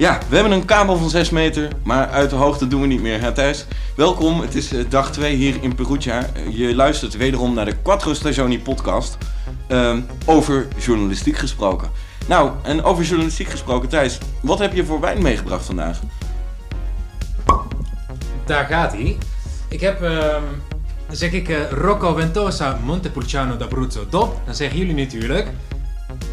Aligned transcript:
Ja, 0.00 0.18
we 0.28 0.34
hebben 0.34 0.52
een 0.52 0.64
kabel 0.64 0.96
van 0.96 1.10
6 1.10 1.30
meter, 1.30 1.68
maar 1.82 2.08
uit 2.08 2.30
de 2.30 2.36
hoogte 2.36 2.66
doen 2.68 2.80
we 2.80 2.86
niet 2.86 3.00
meer. 3.02 3.20
Hè, 3.20 3.32
Thijs, 3.32 3.66
welkom. 3.96 4.40
Het 4.40 4.54
is 4.54 4.72
eh, 4.72 4.84
dag 4.88 5.12
2 5.12 5.34
hier 5.36 5.56
in 5.60 5.74
Perugia. 5.74 6.26
Eh, 6.34 6.56
Je 6.58 6.74
luistert 6.74 7.16
wederom 7.16 7.54
naar 7.54 7.64
de 7.64 7.76
Quattro 7.82 8.14
Stagioni 8.14 8.60
podcast. 8.60 9.16
ehm, 9.68 10.00
over 10.26 10.66
journalistiek 10.78 11.36
gesproken. 11.36 11.90
Nou, 12.28 12.50
en 12.62 12.82
over 12.82 13.04
journalistiek 13.04 13.48
gesproken, 13.48 13.88
Thijs, 13.88 14.18
wat 14.42 14.58
heb 14.58 14.74
je 14.74 14.84
voor 14.84 15.00
wijn 15.00 15.22
meegebracht 15.22 15.64
vandaag? 15.64 15.98
Daar 18.46 18.64
gaat 18.64 18.92
hij. 18.92 19.18
Ik 19.68 19.80
heb, 19.80 20.02
ehm, 20.02 20.42
zeg 21.10 21.32
ik 21.32 21.48
eh, 21.48 21.70
Rocco 21.70 22.14
Ventosa 22.14 22.78
Montepulciano 22.84 23.56
d'Abruzzo 23.56 24.06
Dop. 24.10 24.40
Dan 24.44 24.54
zeggen 24.54 24.78
jullie 24.78 24.94
natuurlijk, 24.94 25.48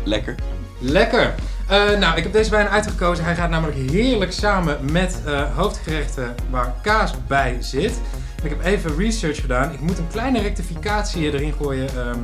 Lekker. 0.03 0.35
lekker. 0.79 1.35
Eh, 1.67 1.97
nou, 1.99 2.17
ik 2.17 2.23
heb 2.23 2.33
deze 2.33 2.49
wijn 2.49 2.67
uitgekozen. 2.67 3.25
Hij 3.25 3.35
gaat 3.35 3.49
namelijk 3.49 3.77
heerlijk 3.91 4.31
samen 4.31 4.77
met 4.91 5.21
eh, 5.25 5.55
hoofdgerechten 5.55 6.35
waar 6.49 6.73
kaas 6.81 7.13
bij 7.27 7.57
zit. 7.59 7.99
Ik 8.43 8.49
heb 8.49 8.63
even 8.63 8.97
research 8.97 9.41
gedaan. 9.41 9.73
Ik 9.73 9.79
moet 9.79 9.97
een 9.97 10.07
kleine 10.07 10.41
rectificatie 10.41 11.31
erin 11.31 11.53
gooien 11.53 11.89
ehm, 11.89 12.19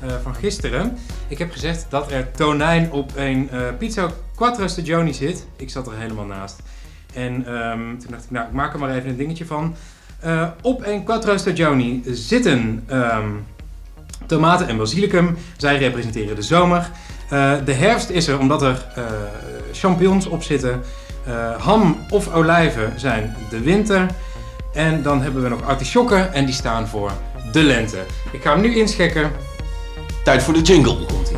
eh, 0.00 0.08
van 0.22 0.34
gisteren. 0.34 0.98
Ik 1.28 1.38
heb 1.38 1.52
gezegd 1.52 1.86
dat 1.88 2.12
er 2.12 2.30
tonijn 2.30 2.92
op 2.92 3.12
een 3.16 3.50
pizza 3.78 4.10
quattro 4.34 4.66
stagioni 4.66 5.14
zit. 5.14 5.46
Ik 5.56 5.70
zat 5.70 5.86
er 5.86 5.98
helemaal 5.98 6.24
naast. 6.24 6.56
En 7.14 7.46
ehm, 7.46 7.98
toen 7.98 8.10
dacht 8.10 8.24
ik, 8.24 8.30
nou, 8.30 8.46
ik 8.46 8.52
maak 8.52 8.72
er 8.72 8.78
maar 8.78 8.94
even 8.94 9.08
een 9.08 9.16
dingetje 9.16 9.46
van. 9.46 9.74
Op 10.62 10.86
een 10.86 11.04
quattro 11.04 11.36
stagioni 11.36 12.02
zitten 12.06 12.84
ehm, 12.86 13.30
tomaten 14.26 14.68
en 14.68 14.76
basilicum. 14.76 15.36
Zij 15.56 15.78
representeren 15.78 16.36
de 16.36 16.42
zomer. 16.42 16.90
Eh, 17.28 17.52
de 17.64 17.72
herfst 17.72 18.10
is 18.10 18.28
er 18.28 18.38
omdat 18.38 18.62
er 18.62 18.86
eh, 18.94 19.04
champignons 19.72 20.26
op 20.26 20.42
zitten. 20.42 20.82
Eh, 21.24 21.34
ham 21.58 22.04
of 22.10 22.32
olijven 22.32 22.92
zijn 22.96 23.36
de 23.50 23.60
winter. 23.60 24.06
En 24.72 25.02
dan 25.02 25.22
hebben 25.22 25.42
we 25.42 25.48
nog 25.48 25.62
artisjokken 25.62 26.32
en 26.32 26.44
die 26.44 26.54
staan 26.54 26.88
voor 26.88 27.12
de 27.52 27.62
lente. 27.62 27.98
Ik 28.32 28.42
ga 28.42 28.52
hem 28.52 28.60
nu 28.60 28.76
inschekken. 28.76 29.30
Tijd 30.24 30.42
voor 30.42 30.54
de 30.54 30.62
jingle. 30.62 30.96
Komt-ie. 31.06 31.36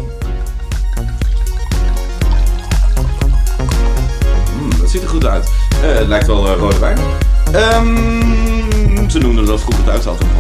Mm, 4.61 4.79
dat 4.81 4.91
ziet 4.91 5.03
er 5.03 5.09
goed 5.09 5.27
uit. 5.27 5.51
Het 5.77 6.09
lijkt 6.09 6.27
wel 6.27 6.55
rode 6.55 6.79
wijn. 6.79 6.99
Ehm, 7.53 9.09
ze 9.11 9.19
noemden 9.19 9.47
dat 9.47 9.61
vroeger 9.61 9.85
thuis 9.85 10.07
altijd. 10.07 10.40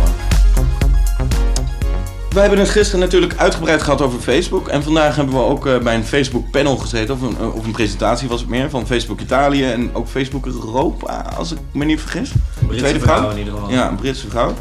We 2.30 2.40
hebben 2.40 2.58
het 2.58 2.68
gisteren 2.68 3.00
natuurlijk 3.00 3.36
uitgebreid 3.36 3.82
gehad 3.82 4.00
over 4.00 4.20
Facebook. 4.20 4.68
En 4.68 4.82
vandaag 4.82 5.16
hebben 5.16 5.34
we 5.34 5.40
ook 5.40 5.66
eh, 5.66 5.78
bij 5.78 5.94
een 5.94 6.04
Facebook 6.04 6.50
panel 6.50 6.76
gezeten. 6.76 7.14
Of 7.14 7.20
een, 7.20 7.36
eh, 7.40 7.54
of 7.54 7.64
een 7.64 7.72
presentatie 7.72 8.28
was 8.28 8.40
het 8.40 8.48
meer. 8.48 8.70
Van 8.70 8.86
Facebook 8.86 9.20
Italië 9.20 9.64
en 9.64 9.94
ook 9.94 10.08
Facebook 10.08 10.46
Europa, 10.46 11.32
als 11.36 11.52
ik 11.52 11.58
me 11.72 11.84
niet 11.84 12.00
vergis. 12.00 12.32
Britse 12.58 12.78
tweede 12.78 13.00
vrouw 13.00 13.16
vrouw? 13.16 13.30
in 13.30 13.38
ieder 13.38 13.52
geval. 13.52 13.70
Ja, 13.70 13.88
een 13.88 13.96
Britse 13.96 14.28
vrouw. 14.28 14.54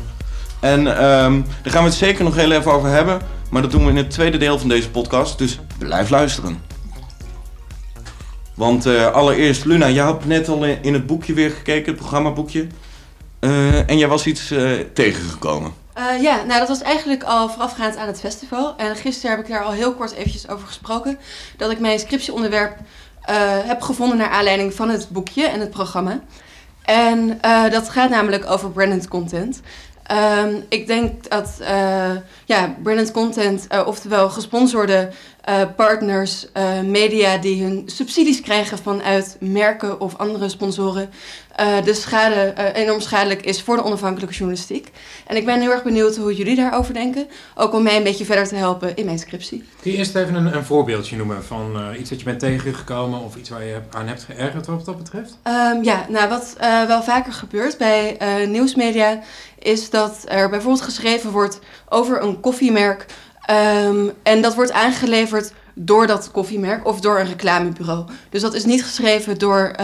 En 0.60 0.88
ehm, 0.88 1.42
daar 1.64 1.74
gaan 1.74 1.84
we 1.84 1.90
het 1.90 1.98
zeker 1.98 2.24
nog 2.24 2.36
heel 2.36 2.52
even 2.52 2.72
over 2.72 2.90
hebben. 2.90 3.22
Maar 3.50 3.62
dat 3.62 3.72
doen 3.72 3.84
we 3.84 3.90
in 3.90 3.98
het 3.98 4.10
tweede 4.10 4.38
deel 4.38 4.60
van 4.60 4.70
deze 4.70 4.90
podcast. 4.90 5.38
Dus 5.38 5.60
blijf 5.78 6.10
luisteren. 6.10 6.62
Want 8.56 8.86
eh, 8.86 9.12
allereerst, 9.12 9.66
Luna, 9.66 9.90
jij 9.90 10.04
had 10.04 10.26
net 10.26 10.48
al 10.48 10.66
in 10.66 10.94
het 10.94 11.06
boekje 11.06 11.34
weer 11.34 11.50
gekeken, 11.50 11.86
het 11.86 11.96
programmaboekje. 11.96 12.68
En 13.86 13.98
jij 13.98 14.08
was 14.08 14.26
iets 14.26 14.54
tegengekomen. 14.94 15.79
Eh, 16.00 16.22
ja, 16.22 16.44
nou 16.44 16.60
dat 16.60 16.68
was 16.68 16.82
eigenlijk 16.82 17.24
al 17.24 17.50
voorafgaand 17.50 17.98
aan 17.98 18.08
het 18.08 18.20
festival. 18.20 18.74
En 18.78 18.96
gisteren 18.96 19.36
heb 19.36 19.46
ik 19.46 19.52
daar 19.52 19.64
al 19.64 19.72
heel 19.72 19.94
kort 19.94 20.12
eventjes 20.12 20.50
over 20.50 20.68
gesproken. 20.68 21.20
Dat 21.58 21.72
ik 21.72 21.80
mijn 21.80 22.00
scriptieonderwerp 22.00 22.78
eh, 23.22 23.36
heb 23.64 23.82
gevonden 23.82 24.18
naar 24.18 24.30
aanleiding 24.30 24.74
van 24.74 24.90
het 24.90 25.10
boekje 25.10 25.46
en 25.46 25.60
het 25.60 25.70
programma. 25.70 26.20
En 26.84 27.38
eh, 27.42 27.70
dat 27.70 27.90
gaat 27.90 28.10
namelijk 28.10 28.50
over 28.50 28.72
branded 28.72 29.08
content. 29.08 29.62
Ehm, 30.04 30.56
ik 30.70 30.88
denk 30.88 31.30
dat 31.30 31.58
ja, 32.46 32.76
branded 32.84 33.12
content, 33.12 33.68
oftewel 33.86 34.30
gesponsorde 34.30 35.10
partners, 35.76 36.48
media 36.84 37.38
die 37.38 37.64
hun 37.64 37.84
subsidies 37.86 38.42
krijgen 38.42 38.78
vanuit 38.78 39.38
merken 39.40 40.00
of 40.00 40.18
andere 40.18 40.50
sponsoren, 40.50 41.10
eh, 41.60 41.84
de 41.84 41.94
schade 41.94 42.36
eh, 42.36 42.82
enorm 42.82 43.00
schadelijk 43.00 43.42
is 43.42 43.62
voor 43.62 43.76
de 43.76 43.84
onafhankelijke 43.84 44.36
journalistiek. 44.36 44.92
En 45.28 45.36
ik 45.36 45.46
ben 45.46 45.60
heel 45.60 45.72
erg 45.72 45.84
benieuwd 45.84 46.16
hoe 46.16 46.36
jullie 46.36 46.56
daarover 46.56 46.94
denken. 46.94 47.28
Ook 47.56 47.74
om 47.74 47.84
mij 47.84 47.98
een 47.98 48.04
beetje 48.04 48.26
verder 48.26 48.48
te 48.48 48.56
helpen 48.56 48.96
in 48.96 49.06
mijn 49.06 49.20
scriptie. 49.20 49.64
Kun 49.82 49.92
je 49.92 49.98
eerst 49.98 50.16
even 50.16 50.36
een, 50.36 50.56
een 50.56 50.66
voorbeeldje 50.66 51.16
noemen 51.18 51.44
van 51.44 51.76
eh, 51.76 52.00
iets 52.00 52.10
dat 52.10 52.20
je 52.20 52.26
bent 52.26 52.40
tegengekomen 52.40 53.20
of 53.20 53.36
iets 53.36 53.50
waar 53.50 53.64
je 53.64 53.80
aan 53.92 54.08
hebt 54.08 54.24
geërgerd 54.24 54.66
wat 54.66 54.86
dat 54.86 54.98
betreft? 54.98 55.38
Ehm, 55.44 55.84
ja, 55.84 56.06
nou 56.10 56.30
wat 56.30 56.56
wel 56.88 57.04
vaker 57.04 57.34
gebeurt 57.34 57.78
bij 57.78 58.18
nieuwsmedia 58.48 59.20
is 59.60 59.90
dat 59.90 60.24
er 60.28 60.50
bijvoorbeeld 60.50 60.84
geschreven 60.84 61.32
wordt 61.32 61.60
over 61.90 62.24
een 62.24 62.40
koffiemerk. 62.40 63.06
ehm, 63.46 64.10
en 64.24 64.42
dat 64.42 64.56
wordt 64.56 64.72
aangeleverd 64.72 65.54
door 65.74 66.08
dat 66.08 66.32
koffiemerk 66.32 66.86
of 66.88 67.00
door 67.00 67.20
een 67.20 67.28
reclamebureau. 67.28 68.06
Dus 68.30 68.42
dat 68.42 68.54
is 68.54 68.66
niet 68.66 68.84
geschreven 68.84 69.38
door 69.38 69.76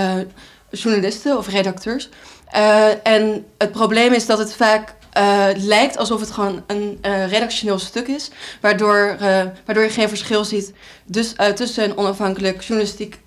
journalisten 0.75 1.37
of 1.37 1.47
redacteurs. 1.47 2.09
Eh, 2.55 3.07
en 3.07 3.45
het 3.57 3.71
probleem 3.71 4.13
is 4.13 4.25
dat 4.25 4.37
het 4.37 4.53
vaak 4.53 4.95
eh, 5.11 5.47
lijkt 5.55 5.97
alsof 5.97 6.19
het 6.19 6.31
gewoon 6.31 6.63
een 6.67 6.97
eh, 7.01 7.27
redactioneel 7.27 7.79
stuk 7.79 8.07
is, 8.07 8.29
waardoor, 8.61 9.17
waardoor 9.65 9.83
je 9.83 9.89
geen 9.89 10.09
verschil 10.09 10.45
ziet 10.45 10.73
dus, 11.05 11.35
tussen 11.55 11.83
een 11.83 11.97
onafhankelijk 11.97 12.61
journalistiek 12.61 13.19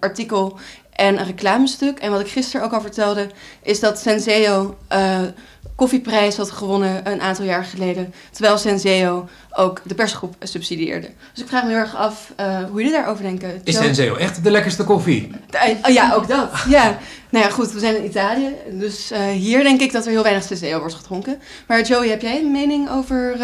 artikel 0.00 0.58
en 0.92 1.18
een 1.18 1.26
reclamestuk. 1.26 1.98
En 1.98 2.10
wat 2.10 2.20
ik 2.20 2.28
gisteren 2.28 2.66
ook 2.66 2.72
al 2.72 2.80
vertelde, 2.80 3.30
is 3.62 3.80
dat 3.80 3.98
Senseo 3.98 4.76
eh 4.88 5.20
koffieprijs 5.74 6.36
had 6.36 6.50
gewonnen 6.50 7.10
een 7.10 7.20
aantal 7.20 7.44
jaar 7.44 7.64
geleden, 7.64 8.14
terwijl 8.30 8.58
Senseo 8.58 9.28
ook 9.50 9.80
de 9.84 9.94
persgroep 9.94 10.34
subsidieerde. 10.40 11.10
Dus 11.32 11.42
ik 11.42 11.48
vraag 11.48 11.62
me 11.62 11.68
heel 11.68 11.78
erg 11.78 11.96
af 11.96 12.32
eh, 12.36 12.64
hoe 12.64 12.76
jullie 12.76 12.92
daarover 12.92 13.22
denken. 13.22 13.60
Is 13.64 13.74
Joe? 13.74 13.82
Senseo 13.82 14.14
echt 14.14 14.44
de 14.44 14.50
lekkerste 14.50 14.84
koffie? 14.84 15.30
Eh, 15.50 15.70
oh 15.82 15.92
ja, 15.92 16.14
ook 16.14 16.28
dat. 16.28 16.50
Ja. 16.68 16.98
Nou 17.30 17.44
ja, 17.44 17.50
goed, 17.50 17.72
we 17.72 17.78
zijn 17.78 17.96
in 17.96 18.04
Italië. 18.04 18.54
Dus 18.70 19.12
hier 19.34 19.62
denk 19.62 19.80
ik 19.80 19.92
dat 19.92 20.04
er 20.04 20.10
heel 20.10 20.22
weinig 20.22 20.44
Senseo 20.44 20.78
wordt 20.78 20.94
gedronken. 20.94 21.40
Maar 21.66 21.82
Joey, 21.82 22.08
heb 22.08 22.22
jij 22.22 22.38
een 22.38 22.50
mening 22.50 22.90
over 22.90 23.36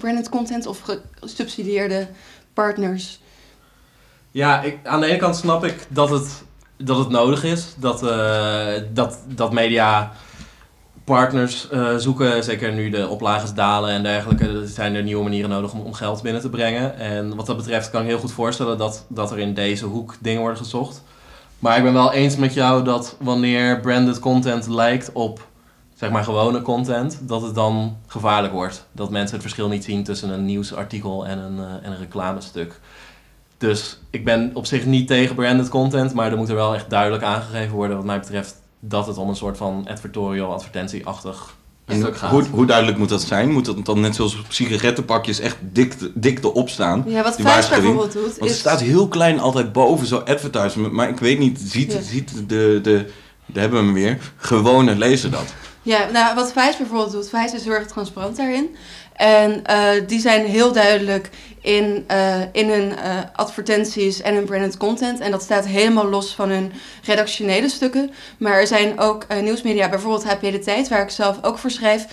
branded 0.00 0.28
content 0.28 0.66
of 0.66 0.82
gesubsidieerde 1.20 2.08
partners? 2.54 3.20
Ja, 4.30 4.62
ik, 4.62 4.78
aan 4.82 5.00
de 5.00 5.06
ene 5.06 5.16
kant 5.16 5.36
snap 5.36 5.64
ik 5.64 5.86
dat 5.88 6.10
het, 6.10 6.43
dat 6.76 6.98
het 6.98 7.08
nodig 7.08 7.44
is. 7.44 7.74
Dat, 7.78 8.02
eh, 8.02 8.82
dat, 8.92 9.18
dat 9.26 9.52
media 9.52 10.12
partners 11.04 11.68
eh, 11.68 11.96
zoeken. 11.96 12.44
Zeker 12.44 12.72
nu 12.72 12.90
de 12.90 13.08
oplages 13.08 13.54
dalen 13.54 13.90
en 13.90 14.02
dergelijke. 14.02 14.48
Er 14.48 14.66
zijn 14.66 14.94
er 14.94 15.02
nieuwe 15.02 15.22
manieren 15.22 15.50
nodig 15.50 15.72
om, 15.72 15.80
om 15.80 15.92
geld 15.92 16.22
binnen 16.22 16.42
te 16.42 16.50
brengen. 16.50 16.98
En 16.98 17.36
wat 17.36 17.46
dat 17.46 17.56
betreft 17.56 17.90
kan 17.90 18.00
ik 18.00 18.06
heel 18.06 18.18
goed 18.18 18.32
voorstellen 18.32 18.78
dat, 18.78 19.06
dat 19.08 19.30
er 19.30 19.38
in 19.38 19.54
deze 19.54 19.84
hoek 19.84 20.16
dingen 20.20 20.40
worden 20.40 20.58
gezocht. 20.58 21.02
Maar 21.58 21.76
ik 21.76 21.82
ben 21.82 21.92
wel 21.92 22.12
eens 22.12 22.36
met 22.36 22.54
jou 22.54 22.84
dat 22.84 23.16
wanneer 23.20 23.80
branded 23.80 24.18
content 24.18 24.66
lijkt 24.66 25.12
op 25.12 25.46
zeg 25.94 26.10
maar 26.10 26.24
gewone 26.24 26.62
content, 26.62 27.18
dat 27.22 27.42
het 27.42 27.54
dan 27.54 27.96
gevaarlijk 28.06 28.52
wordt. 28.52 28.86
Dat 28.92 29.10
mensen 29.10 29.32
het 29.32 29.42
verschil 29.42 29.68
niet 29.68 29.84
zien 29.84 30.04
tussen 30.04 30.30
een 30.30 30.44
nieuwsartikel 30.44 31.26
en 31.26 31.38
een, 31.38 31.58
eh, 31.58 31.86
en 31.86 31.92
een 31.92 31.98
reclamestuk. 31.98 32.80
Dus 33.64 33.98
ik 34.10 34.24
ben 34.24 34.50
op 34.54 34.66
zich 34.66 34.86
niet 34.86 35.06
tegen 35.06 35.34
branded 35.34 35.68
content, 35.68 36.14
maar 36.14 36.30
er 36.30 36.36
moet 36.36 36.48
er 36.48 36.54
wel 36.54 36.74
echt 36.74 36.90
duidelijk 36.90 37.22
aangegeven 37.22 37.74
worden, 37.74 37.96
wat 37.96 38.06
mij 38.06 38.18
betreft, 38.18 38.54
dat 38.80 39.06
het 39.06 39.18
om 39.18 39.28
een 39.28 39.36
soort 39.36 39.56
van 39.56 39.86
advertorial, 39.90 40.52
advertentieachtig 40.52 41.56
En 41.84 41.96
stuk 41.96 42.16
gaat. 42.16 42.30
hoe, 42.30 42.44
hoe 42.50 42.66
duidelijk 42.66 42.98
moet 42.98 43.08
dat 43.08 43.22
zijn? 43.22 43.52
Moet 43.52 43.64
dat 43.64 43.84
dan 43.84 44.00
net 44.00 44.14
zoals 44.14 44.38
op 44.38 44.44
sigarettenpakjes 44.48 45.40
echt 45.40 45.56
dik, 45.60 45.94
dik 46.14 46.44
erop 46.44 46.68
staan? 46.68 47.04
Ja, 47.06 47.22
wat 47.22 47.36
Vijs 47.40 47.68
bijvoorbeeld 47.68 48.12
doet, 48.12 48.38
Want 48.38 48.50
is... 48.50 48.58
staat 48.58 48.80
heel 48.80 49.08
klein 49.08 49.40
altijd 49.40 49.72
boven 49.72 50.06
zo 50.06 50.16
advertisement. 50.16 50.92
Maar 50.92 51.08
ik 51.08 51.18
weet 51.18 51.38
niet, 51.38 51.60
ziet, 51.60 51.92
Ja. 51.92 52.00
ziet 52.02 52.32
de, 52.48 52.78
de, 52.82 53.10
daar 53.46 53.62
hebben 53.62 53.78
we 53.78 53.84
hem 53.84 53.94
weer, 53.94 54.18
gewone 54.36 54.94
lezer 54.94 55.30
dat? 55.30 55.54
Ja, 55.82 56.10
nou, 56.12 56.34
wat 56.34 56.52
Vijs 56.52 56.76
bijvoorbeeld 56.76 57.12
doet, 57.12 57.28
Vijs 57.28 57.52
is 57.52 57.64
heel 57.64 57.72
erg 57.72 57.86
transparant 57.86 58.36
daarin. 58.36 58.76
En 59.14 59.64
eh, 59.64 59.90
die 60.06 60.20
zijn 60.20 60.46
heel 60.46 60.72
duidelijk 60.72 61.30
in, 61.60 62.04
eh, 62.06 62.40
in 62.52 62.68
hun 62.68 62.96
eh, 62.96 63.18
advertenties 63.32 64.22
en 64.22 64.34
hun 64.34 64.44
branded 64.44 64.76
content. 64.76 65.20
En 65.20 65.30
dat 65.30 65.42
staat 65.42 65.66
helemaal 65.66 66.08
los 66.08 66.34
van 66.34 66.48
hun 66.48 66.72
redactionele 67.02 67.68
stukken. 67.68 68.10
Maar 68.38 68.60
er 68.60 68.66
zijn 68.66 68.98
ook 68.98 69.26
nieuwsmedia, 69.40 69.88
bijvoorbeeld 69.88 70.24
HP 70.24 70.40
De 70.40 70.58
Tijd, 70.58 70.88
waar 70.88 71.02
ik 71.02 71.10
zelf 71.10 71.38
ook 71.42 71.58
voor 71.58 71.70
schrijf. 71.70 72.06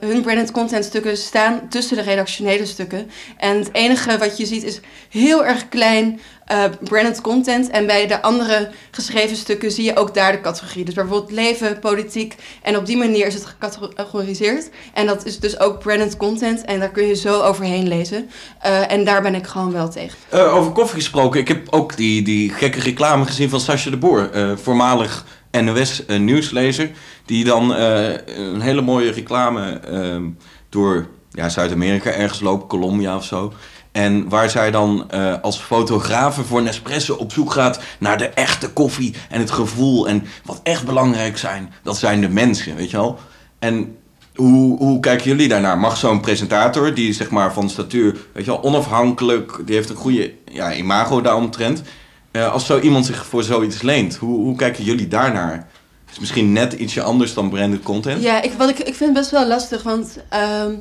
hun 0.00 0.22
branded 0.22 0.50
content 0.50 0.84
stukken 0.84 1.16
staan 1.16 1.68
tussen 1.68 1.96
de 1.96 2.02
redactionele 2.02 2.66
stukken. 2.66 3.10
En 3.36 3.58
het 3.58 3.68
enige 3.72 4.18
wat 4.18 4.36
je 4.36 4.46
ziet 4.46 4.64
is 4.64 4.80
heel 5.08 5.44
erg 5.44 5.68
klein 5.68 6.20
eh, 6.46 6.64
branded 6.82 7.20
content. 7.20 7.70
En 7.70 7.86
bij 7.86 8.06
de 8.06 8.22
andere 8.22 8.70
geschreven 8.90 9.36
stukken 9.36 9.70
zie 9.70 9.84
je 9.84 9.96
ook 9.96 10.14
daar 10.14 10.32
de 10.32 10.40
categorie. 10.40 10.84
Dus 10.84 10.94
bijvoorbeeld 10.94 11.30
leven, 11.30 11.78
politiek. 11.78 12.34
En 12.62 12.76
op 12.76 12.86
die 12.86 12.96
manier 12.96 13.26
is 13.26 13.34
het 13.34 13.46
gecategoriseerd. 13.46 14.70
En 14.94 15.06
dat 15.06 15.24
is 15.24 15.38
dus 15.38 15.60
ook 15.60 15.78
branded 15.78 16.16
content. 16.16 16.64
En 16.64 16.80
daar 16.80 16.90
kun 16.90 17.06
je 17.06 17.14
zo 17.14 17.40
overheen 17.40 17.88
lezen. 17.88 18.30
Eh, 18.60 18.92
en 18.92 19.04
daar 19.04 19.22
ben 19.22 19.34
ik 19.34 19.46
gewoon 19.46 19.72
wel 19.72 19.88
tegen. 19.88 20.18
Eh, 20.28 20.54
over 20.54 20.72
koffie 20.72 21.00
gesproken, 21.00 21.40
ik 21.40 21.48
heb 21.48 21.66
ook 21.70 21.96
die, 21.96 22.22
die 22.22 22.50
gekke 22.50 22.80
reclame 22.80 23.24
gezien 23.24 23.50
van 23.50 23.60
Sascha 23.60 23.90
de 23.90 23.96
Boer, 23.96 24.30
voormalig 24.62 25.24
NOS-nieuwslezer, 25.50 26.90
die 27.24 27.44
dan 27.44 27.70
een 27.70 28.60
hele 28.60 28.80
mooie 28.80 29.10
reclame 29.10 29.80
ehm, 29.80 30.24
door 30.68 31.06
ja, 31.30 31.48
Zuid-Amerika 31.48 32.10
ergens 32.10 32.40
loopt, 32.40 32.68
Colombia 32.68 33.16
of 33.16 33.24
zo. 33.24 33.52
En 33.96 34.28
waar 34.28 34.50
zij 34.50 34.70
dan 34.70 35.04
eh, 35.10 35.34
als 35.42 35.58
fotografe 35.58 36.44
voor 36.44 36.62
Nespresso 36.62 37.14
op 37.14 37.32
zoek 37.32 37.52
gaat 37.52 37.80
naar 37.98 38.18
de 38.18 38.28
echte 38.28 38.68
koffie 38.68 39.14
en 39.28 39.40
het 39.40 39.50
gevoel. 39.50 40.08
En 40.08 40.24
wat 40.44 40.60
echt 40.62 40.84
belangrijk 40.84 41.38
zijn, 41.38 41.72
dat 41.82 41.96
zijn 41.96 42.20
de 42.20 42.28
mensen, 42.28 42.76
weet 42.76 42.90
je 42.90 42.96
wel. 42.96 43.18
En 43.58 43.96
hoe, 44.34 44.78
hoe 44.78 45.00
kijken 45.00 45.26
jullie 45.26 45.48
daarnaar? 45.48 45.78
Mag 45.78 45.96
zo'n 45.96 46.20
presentator, 46.20 46.94
die 46.94 47.12
zeg 47.12 47.30
maar 47.30 47.52
van 47.52 47.70
statuur, 47.70 48.16
weet 48.32 48.44
je 48.44 48.50
wel, 48.50 48.62
onafhankelijk, 48.62 49.60
die 49.64 49.74
heeft 49.74 49.90
een 49.90 49.96
goede 49.96 50.32
ja, 50.44 50.74
imago 50.74 51.20
daaromtrent. 51.20 51.82
eh 52.30 52.52
als 52.52 52.66
zo 52.66 52.80
iemand 52.80 53.06
zich 53.06 53.26
voor 53.26 53.42
zoiets 53.42 53.82
leent, 53.82 54.16
hoe, 54.16 54.38
hoe 54.38 54.56
kijken 54.56 54.84
jullie 54.84 55.08
daarnaar? 55.08 55.68
Is 56.12 56.18
misschien 56.18 56.52
net 56.52 56.72
ietsje 56.72 57.02
anders 57.02 57.34
dan 57.34 57.50
branded 57.50 57.82
content? 57.82 58.22
Ja, 58.22 58.42
ik, 58.42 58.52
wat 58.52 58.68
ik, 58.68 58.78
ik 58.78 58.94
vind 58.94 59.10
het 59.10 59.12
best 59.12 59.30
wel 59.30 59.46
lastig, 59.46 59.82
want 59.82 60.16
ehm, 60.28 60.74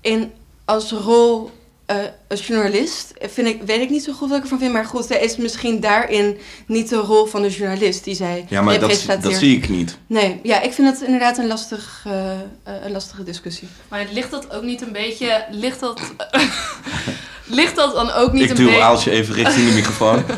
in, 0.00 0.32
als 0.64 0.92
rol 0.92 1.50
eh, 1.90 1.96
als 2.28 2.46
journalist 2.46 3.12
vind 3.20 3.46
ik, 3.46 3.62
weet 3.62 3.80
ik 3.80 3.90
niet 3.90 4.04
zo 4.04 4.12
goed 4.12 4.28
wat 4.28 4.36
ik 4.36 4.42
ervan 4.42 4.58
vind. 4.58 4.72
Maar 4.72 4.84
goed, 4.84 5.06
zij 5.06 5.20
is 5.20 5.36
misschien 5.36 5.80
daarin 5.80 6.38
niet 6.66 6.88
de 6.88 6.96
rol 6.96 7.26
van 7.26 7.42
de 7.42 7.48
journalist 7.48 8.04
die 8.04 8.14
zij 8.14 8.46
Ja, 8.48 8.62
maar 8.62 8.78
dat, 8.78 9.06
dat 9.22 9.34
zie 9.34 9.56
ik 9.56 9.68
niet. 9.68 9.98
Nee, 10.06 10.40
ja, 10.42 10.60
ik 10.60 10.72
vind 10.72 10.88
het 10.88 11.02
inderdaad 11.02 11.38
een, 11.38 11.46
lastig, 11.46 12.02
eh, 12.06 12.30
eh, 12.32 12.38
een 12.84 12.92
lastige 12.92 13.22
discussie. 13.22 13.68
Maar 13.88 14.06
ligt 14.12 14.30
dat 14.30 14.52
ook 14.52 14.62
niet 14.62 14.82
een 14.82 14.92
beetje... 14.92 15.44
Ligt 15.50 15.80
dat... 15.80 16.00
ligt 17.60 17.76
dat 17.76 17.94
dan 17.94 18.12
ook 18.12 18.32
niet 18.32 18.42
Ik 18.42 18.50
een 18.50 18.56
duw 18.56 18.66
beetje... 18.66 18.82
Aaltje 18.82 19.10
even 19.10 19.34
richting 19.34 19.68
de 19.68 19.74
microfoon. 19.74 20.24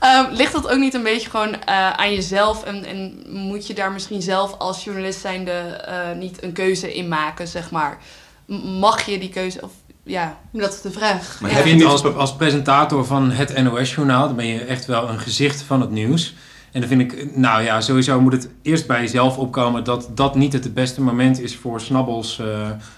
Ehm, 0.00 0.32
ligt 0.32 0.52
dat 0.52 0.68
ook 0.68 0.78
niet 0.78 0.94
een 0.94 1.02
beetje 1.02 1.30
gewoon 1.30 1.54
eh, 1.64 1.90
aan 1.90 2.14
jezelf? 2.14 2.64
En, 2.64 2.84
en 2.84 3.22
moet 3.26 3.66
je 3.66 3.74
daar 3.74 3.92
misschien 3.92 4.22
zelf 4.22 4.58
als 4.58 4.84
journalist 4.84 5.20
zijnde 5.20 5.50
eh 5.52 6.12
niet 6.18 6.42
een 6.42 6.52
keuze 6.52 6.94
in 6.94 7.08
maken, 7.08 7.48
zeg 7.48 7.70
maar? 7.70 7.98
M- 8.46 8.54
Mag 8.54 9.06
je 9.06 9.18
die 9.18 9.28
keuze... 9.28 9.60
Of, 9.62 9.70
ja, 10.10 10.38
Dat 10.52 10.72
is 10.72 10.80
de 10.80 10.90
vraag. 10.90 11.38
Maar 11.40 11.50
heb 11.50 11.64
je 11.66 11.86
als, 11.86 12.04
als 12.14 12.36
presentator 12.36 13.04
van 13.04 13.30
het 13.30 13.62
NOS-journaal, 13.62 14.26
dan 14.26 14.36
ben 14.36 14.46
je 14.46 14.60
echt 14.64 14.86
wel 14.86 15.08
een 15.08 15.18
gezicht 15.18 15.62
van 15.62 15.80
het 15.80 15.90
nieuws. 15.90 16.34
En 16.72 16.80
dan 16.80 16.88
vind 16.88 17.00
ik, 17.00 17.36
nou 17.36 17.62
ja, 17.62 17.80
sowieso 17.80 18.20
moet 18.20 18.32
het 18.32 18.48
eerst 18.62 18.86
bij 18.86 19.00
jezelf 19.00 19.38
opkomen 19.38 19.84
dat 19.84 20.08
dat 20.14 20.34
niet 20.34 20.52
het 20.52 20.74
beste 20.74 21.02
moment 21.02 21.40
is 21.40 21.56
voor 21.56 21.80
snabbels, 21.80 22.38
eh, 22.38 22.46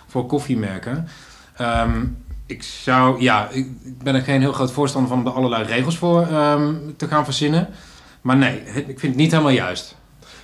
voor 0.07 0.27
koffiemerken. 0.27 1.09
Ehm, 1.57 2.05
ik 2.47 2.63
zou, 2.63 3.21
ja, 3.21 3.49
ik 3.51 3.69
ben 4.03 4.15
er 4.15 4.23
geen 4.23 4.41
heel 4.41 4.53
groot 4.53 4.73
voorstander 4.73 5.11
van 5.11 5.21
om 5.21 5.27
er 5.27 5.33
allerlei 5.33 5.65
regels 5.65 5.99
voor 5.99 6.27
ehm, 6.27 6.75
te 6.97 7.07
gaan 7.09 7.25
verzinnen. 7.25 7.69
Maar 8.21 8.37
nee, 8.37 8.61
het- 8.65 8.89
ik 8.89 8.99
vind 9.01 9.13
het 9.13 9.17
niet 9.17 9.31
helemaal 9.31 9.53
juist. 9.53 9.97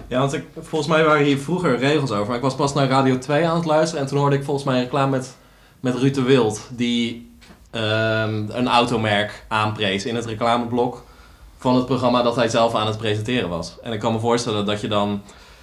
Ja, 0.07 0.19
want 0.19 0.33
ik, 0.33 0.45
volgens 0.61 0.91
mij 0.91 1.05
waren 1.05 1.25
hier 1.25 1.39
vroeger 1.39 1.79
regels 1.79 2.11
over. 2.11 2.27
Maar 2.27 2.37
ik 2.37 2.43
was 2.43 2.55
pas 2.55 2.75
naar 2.75 2.89
Radio 2.89 3.19
2 3.19 3.47
aan 3.49 3.57
het 3.57 3.65
luisteren. 3.65 4.03
En 4.05 4.09
toen 4.09 4.19
hoorde 4.19 4.37
ik 4.37 4.45
volgens 4.45 4.65
mij 4.67 4.75
een 4.77 4.83
reclame 4.83 5.11
met, 5.11 5.37
met 5.81 5.95
Ruud 5.95 6.15
de 6.15 6.23
Wild. 6.23 6.61
Die 6.71 7.31
ehm, 7.71 8.45
een 8.51 8.69
automerk 8.69 9.45
aanprees 9.49 10.05
in 10.05 10.15
het 10.15 10.25
reclameblok 10.27 11.05
van 11.59 11.77
het 11.77 11.87
programma 11.87 12.23
dat 12.23 12.37
hij 12.37 12.49
zelf 12.49 12.75
aan 12.75 12.87
het 12.87 12.99
presenteren 12.99 13.49
was. 13.49 13.77
En 13.83 13.93
ik 13.93 14.01
kan 14.01 14.13
me 14.13 14.19
voorstellen 14.19 14.67
dat 14.67 14.81
je 14.81 14.89
dan, 14.89 15.23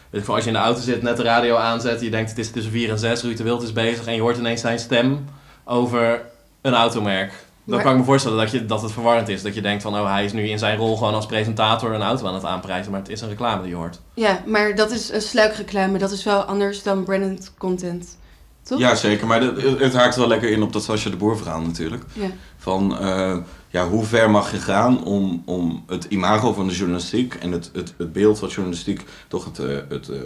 weet 0.10 0.22
ik 0.22 0.28
als 0.28 0.42
je 0.44 0.48
in 0.50 0.54
de 0.56 0.60
auto 0.62 0.82
zit, 0.82 1.02
net 1.02 1.18
de 1.18 1.24
radio 1.24 1.56
aanzet. 1.56 2.02
Je 2.02 2.10
denkt 2.10 2.30
het 2.30 2.40
is 2.40 2.52
tussen 2.52 2.72
4 2.72 2.90
en 2.90 3.00
6, 3.00 3.22
Ruud 3.22 3.38
de 3.38 3.44
Wild 3.44 3.64
is 3.64 3.74
bezig. 3.74 4.06
En 4.06 4.14
je 4.16 4.22
hoort 4.22 4.38
ineens 4.38 4.62
zijn 4.62 4.80
stem 4.80 5.26
over 5.64 6.22
een 6.62 6.74
automerk. 6.74 7.30
Dan 7.64 7.76
Maar- 7.76 7.84
kan 7.84 7.94
ik 7.94 8.00
me 8.00 8.06
voorstellen 8.06 8.38
dat, 8.38 8.52
je, 8.52 8.66
dat 8.66 8.82
het 8.82 8.92
verwarrend 8.92 9.30
is. 9.30 9.42
Dat 9.42 9.54
je 9.56 9.62
denkt 9.62 9.84
van, 9.84 9.96
oh, 10.00 10.12
hij 10.12 10.26
is 10.26 10.34
nu 10.34 10.48
in 10.50 10.60
zijn 10.60 10.78
rol 10.78 10.98
gewoon 10.98 11.14
als 11.14 11.26
presentator 11.26 11.94
een 11.94 12.02
auto 12.02 12.28
aan 12.28 12.34
het 12.34 12.46
aanprijzen. 12.46 12.92
Maar 12.92 13.00
het 13.02 13.10
is 13.10 13.22
een 13.22 13.30
reclame 13.30 13.62
die 13.62 13.70
je 13.70 13.76
hoort. 13.76 14.00
Ja, 14.14 14.42
maar 14.46 14.76
dat 14.76 14.92
is 14.92 15.12
een 15.12 15.22
sluikreclame. 15.22 15.98
Dat 15.98 16.12
is 16.12 16.24
wel 16.24 16.42
anders 16.42 16.84
dan 16.84 17.04
branded 17.04 17.52
content. 17.58 18.18
Toch? 18.66 18.80
Ja, 18.80 18.96
zeker. 18.96 19.28
Maar 19.28 19.42
het, 19.42 19.94
haakt 19.94 20.16
wel 20.16 20.28
lekker 20.28 20.50
in 20.50 20.62
op 20.64 20.74
dat 20.74 20.84
Sascha 20.84 21.10
de 21.10 21.16
Boer 21.16 21.38
verhaal 21.38 21.62
natuurlijk. 21.62 22.04
Ja. 22.14 22.30
Van 22.58 23.00
eh, 23.00 23.38
ja, 23.70 23.88
hoe 23.88 24.06
ver 24.06 24.30
mag 24.30 24.52
je 24.52 24.58
gaan 24.58 25.04
om, 25.04 25.44
om 25.46 25.84
het 25.88 26.04
imago 26.04 26.54
van 26.54 26.68
de 26.68 26.74
journalistiek 26.74 27.34
en 27.34 27.52
het, 27.52 27.70
het, 27.74 27.94
het 27.98 28.14
beeld 28.14 28.40
van 28.40 28.50
journalistiek 28.50 29.02
toch 29.28 29.46
het, 29.46 29.60
eh, 29.60 29.78
het 29.90 30.10
eh, 30.10 30.20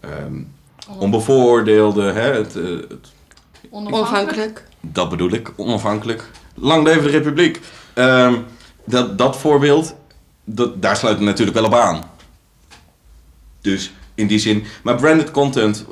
ehm, 0.00 0.42
onbevooroordeelde, 0.98 2.02
hè, 2.02 2.32
het, 2.32 2.54
het, 2.54 3.12
Onafhankelijk. 3.70 4.64
dat 4.80 5.08
bedoel 5.08 5.30
ik, 5.30 5.52
onafhankelijk. 5.56 6.30
Lang 6.54 6.84
leven 6.84 7.02
de 7.02 7.10
republiek. 7.10 7.60
Ehm, 7.92 8.34
dat, 8.84 9.18
dat 9.18 9.36
voorbeeld, 9.36 9.94
dat, 10.44 10.82
daar 10.82 10.96
sluit 10.96 11.16
het 11.16 11.24
natuurlijk 11.24 11.56
wel 11.56 11.66
op 11.66 11.74
aan. 11.74 12.10
Dus 13.60 13.92
in 14.14 14.26
die 14.26 14.38
zin. 14.38 14.64
Maar 14.82 14.94
branded 14.94 15.30
content, 15.30 15.84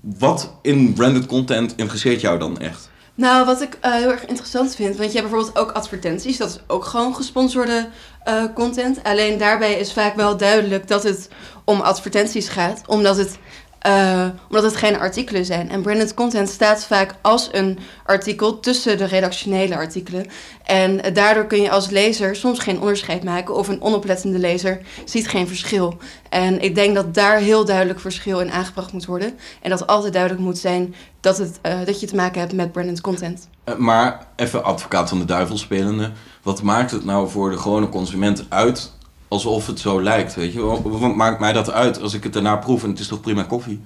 wat 0.00 0.52
in 0.62 0.92
branded 0.92 1.26
content 1.26 1.72
interesseert 1.76 2.20
jou 2.20 2.38
dan 2.38 2.58
echt? 2.58 2.90
Nou, 3.14 3.46
wat 3.46 3.60
ik 3.60 3.78
eh, 3.80 3.92
heel 3.92 4.10
erg 4.10 4.26
interessant 4.26 4.74
vind, 4.74 4.96
want 4.96 5.12
je 5.12 5.18
hebt 5.18 5.30
bijvoorbeeld 5.30 5.58
ook 5.58 5.72
advertenties, 5.72 6.36
dat 6.36 6.48
is 6.48 6.58
ook 6.66 6.84
gewoon 6.84 7.14
gesponsorde 7.14 7.88
eh, 8.24 8.44
content. 8.54 9.02
Alleen 9.02 9.38
daarbij 9.38 9.72
is 9.78 9.92
vaak 9.92 10.16
wel 10.16 10.36
duidelijk 10.36 10.88
dat 10.88 11.02
het 11.02 11.28
om 11.64 11.80
advertenties 11.80 12.48
gaat, 12.48 12.82
omdat 12.86 13.16
het, 13.16 13.38
eh, 13.80 14.26
omdat 14.48 14.64
het 14.64 14.76
geen 14.76 14.98
artikelen 14.98 15.44
zijn. 15.44 15.70
En 15.70 15.82
branded 15.82 16.14
content 16.14 16.48
staat 16.48 16.84
vaak 16.84 17.14
als 17.20 17.48
een 17.52 17.78
artikel 18.04 18.60
tussen 18.60 18.98
de 18.98 19.04
redactionele 19.04 19.76
artikelen. 19.76 20.26
En 20.64 21.12
daardoor 21.12 21.46
kun 21.46 21.62
je 21.62 21.70
als 21.70 21.90
lezer 21.90 22.36
soms 22.36 22.58
geen 22.58 22.80
onderscheid 22.80 23.24
maken, 23.24 23.54
of 23.54 23.68
een 23.68 23.82
onoplettende 23.82 24.38
lezer 24.38 24.80
ziet 25.04 25.28
geen 25.28 25.48
verschil. 25.48 25.96
En 26.28 26.60
ik 26.62 26.74
denk 26.74 26.94
dat 26.94 27.14
daar 27.14 27.38
heel 27.38 27.64
duidelijk 27.64 28.00
verschil 28.00 28.40
in 28.40 28.50
aangebracht 28.50 28.92
moet 28.92 29.06
worden. 29.06 29.38
En 29.62 29.70
dat 29.70 29.86
altijd 29.86 30.12
duidelijk 30.12 30.42
moet 30.42 30.58
zijn 30.58 30.94
dat, 31.20 31.38
het, 31.38 31.58
eh, 31.62 31.84
dat 31.84 32.00
je 32.00 32.06
te 32.06 32.16
maken 32.16 32.40
hebt 32.40 32.52
met 32.52 32.72
branded 32.72 33.00
content. 33.00 33.48
Eh, 33.64 33.76
maar 33.76 34.26
even 34.36 34.64
advocaat 34.64 35.08
van 35.08 35.18
de 35.18 35.24
duivel 35.24 35.58
spelende. 35.58 36.10
Wat 36.42 36.62
maakt 36.62 36.90
het 36.90 37.04
nou 37.04 37.28
voor 37.28 37.50
de 37.50 37.58
gewone 37.58 37.88
consument 37.88 38.46
uit 38.48 38.92
alsof 39.30 39.66
het 39.66 39.80
zo 39.80 40.02
lijkt? 40.02 40.34
Weet 40.34 40.52
je? 40.52 40.60
Wat 40.82 41.14
maakt 41.14 41.40
mij 41.40 41.52
dat 41.52 41.70
uit 41.70 42.00
als 42.02 42.14
ik 42.14 42.22
het 42.22 42.32
daarna 42.32 42.56
proef 42.56 42.82
en 42.82 42.90
het 42.90 42.98
is 42.98 43.08
toch 43.08 43.20
prima 43.20 43.42
koffie? 43.42 43.80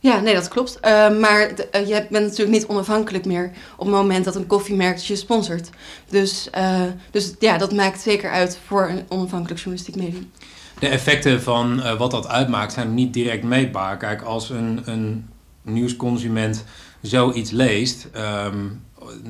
Ja, 0.00 0.20
nee, 0.20 0.34
dat 0.34 0.48
klopt. 0.48 0.80
Eh, 0.80 1.18
maar 1.18 1.54
de- 1.54 1.68
eh, 1.68 1.86
je 1.88 2.06
bent 2.10 2.24
natuurlijk 2.24 2.50
niet 2.58 2.66
onafhankelijk 2.66 3.24
meer 3.24 3.50
op 3.76 3.86
het 3.86 3.94
moment 3.94 4.24
dat 4.24 4.34
een 4.34 4.46
koffiemerk 4.46 4.96
je 4.98 5.16
sponsort. 5.16 5.70
Dus, 6.08 6.50
eh, 6.50 6.82
dus 7.10 7.34
ja, 7.38 7.58
dat 7.58 7.72
maakt 7.72 8.00
zeker 8.00 8.30
uit 8.30 8.58
voor 8.66 8.88
een 8.88 9.04
onafhankelijk 9.08 9.60
journalistiek 9.60 9.96
medium. 9.96 10.30
De 10.78 10.88
effecten 10.88 11.42
van 11.42 11.82
eh, 11.82 11.98
wat 11.98 12.10
dat 12.10 12.26
uitmaakt 12.28 12.72
zijn 12.72 12.94
niet 12.94 13.12
direct 13.14 13.44
meetbaar. 13.44 13.96
Kijk, 13.96 14.22
als 14.22 14.50
een, 14.50 14.80
een 14.84 15.28
nieuwsconsument 15.62 16.64
zoiets 17.02 17.50
leest, 17.50 18.08
ehm, 18.12 18.56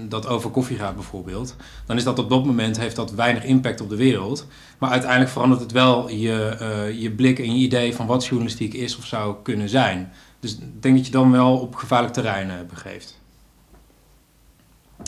dat 0.08 0.26
over 0.26 0.50
koffie 0.50 0.76
gaat 0.76 0.94
bijvoorbeeld, 0.94 1.56
dan 1.87 1.97
is 1.97 2.04
dat 2.04 2.18
op 2.18 2.28
dat 2.28 2.44
moment 2.44 2.78
heeft 2.78 2.97
dat 2.97 3.11
weinig 3.11 3.44
impact 3.44 3.80
op 3.80 3.88
de 3.88 3.97
wereld. 3.97 4.47
Maar 4.78 4.90
uiteindelijk 4.90 5.30
verandert 5.30 5.61
het 5.61 5.73
wel 5.73 6.11
je, 6.11 6.56
eh, 6.61 7.00
je 7.00 7.11
blik 7.11 7.38
en 7.38 7.58
je 7.58 7.64
idee 7.64 7.94
van 7.94 8.06
wat 8.06 8.26
journalistiek 8.26 8.75
is 8.75 8.97
of 8.97 9.04
zou 9.04 9.35
kunnen 9.42 9.68
zijn. 9.68 10.12
Dus 10.40 10.52
ik 10.58 10.82
denk 10.82 10.97
dat 10.97 11.06
je 11.06 11.12
dan 11.12 11.30
wel 11.30 11.58
op 11.58 11.75
gevaarlijk 11.75 12.12
terrein 12.12 12.50
eh, 12.50 12.56
begeeft. 12.68 13.18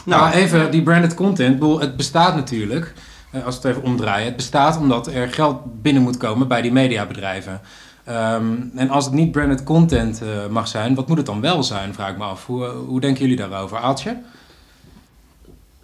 Nou, 0.04 0.30
even 0.30 0.70
die 0.70 0.82
branded 0.82 1.14
content. 1.14 1.80
Het 1.80 1.96
bestaat 1.96 2.34
natuurlijk, 2.34 2.94
eh, 3.30 3.44
als 3.44 3.60
we 3.60 3.68
het 3.68 3.76
even 3.76 3.90
omdraaien. 3.90 4.26
Het 4.26 4.36
bestaat 4.36 4.78
omdat 4.78 5.06
er 5.06 5.28
geld 5.28 5.82
binnen 5.82 6.02
moet 6.02 6.16
komen 6.16 6.48
bij 6.48 6.62
die 6.62 6.72
mediabedrijven. 6.72 7.60
Ehm, 8.04 8.54
en 8.74 8.90
als 8.90 9.04
het 9.04 9.14
niet 9.14 9.32
branded 9.32 9.62
content 9.62 10.22
mag 10.50 10.68
zijn, 10.68 10.94
wat 10.94 11.08
moet 11.08 11.16
het 11.16 11.26
dan 11.26 11.40
wel 11.40 11.62
zijn, 11.62 11.94
vraag 11.94 12.10
ik 12.10 12.18
me 12.18 12.24
af. 12.24 12.46
Hoe, 12.46 12.66
hoe 12.66 13.00
denken 13.00 13.22
jullie 13.22 13.36
daarover, 13.36 13.78
Aaltje? 13.78 14.16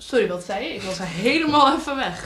Sorry, 0.06 0.28
wat 0.28 0.44
zei 0.46 0.64
je? 0.64 0.74
Ik 0.74 0.82
was 0.82 0.98
helemaal 1.00 1.76
even 1.76 1.96
weg. 1.96 2.24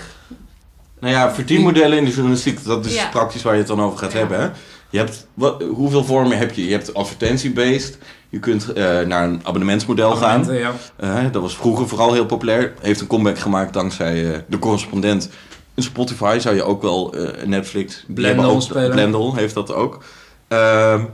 Nou 1.00 1.12
ja, 1.14 1.34
verdienmodellen 1.34 1.98
in 1.98 2.04
de 2.04 2.10
journalistiek, 2.10 2.64
dat 2.64 2.84
is 2.86 2.94
Ja. 2.94 3.08
praktisch 3.08 3.42
waar 3.42 3.52
je 3.52 3.58
het 3.58 3.68
dan 3.68 3.80
over 3.82 3.98
gaat 3.98 4.12
Ja. 4.12 4.18
hebben. 4.18 4.40
Hè? 4.40 4.48
Je 4.90 4.98
hebt, 4.98 5.26
wat, 5.34 5.62
hoeveel 5.62 6.04
vormen 6.04 6.38
heb 6.38 6.52
je? 6.52 6.64
Je 6.64 6.70
hebt 6.72 6.94
advertentie-based. 6.94 7.98
Je 8.28 8.38
kunt 8.38 8.72
eh, 8.72 9.00
naar 9.00 9.24
een 9.24 9.40
abonnementsmodel 9.44 10.16
gaan. 10.16 10.52
Ja. 10.54 10.72
Eh, 10.96 11.24
dat 11.32 11.42
was 11.42 11.56
vroeger 11.56 11.88
vooral 11.88 12.12
heel 12.12 12.26
populair. 12.26 12.74
Heeft 12.80 13.00
een 13.00 13.06
comeback 13.06 13.38
gemaakt 13.38 13.72
dankzij 13.72 14.32
eh, 14.32 14.38
de 14.48 14.58
correspondent. 14.58 15.30
In 15.74 15.82
Spotify 15.82 16.38
zou 16.40 16.54
je 16.54 16.62
ook 16.62 16.82
wel 16.82 17.12
eh, 17.14 17.46
Netflix. 17.46 18.04
Blendel 18.06 18.34
hebben 18.42 18.54
ook- 18.54 18.62
spelen. 18.62 18.90
Blendel 18.90 19.34
heeft 19.34 19.54
dat 19.54 19.72
ook. 19.72 20.02
Ehm, 20.48 21.04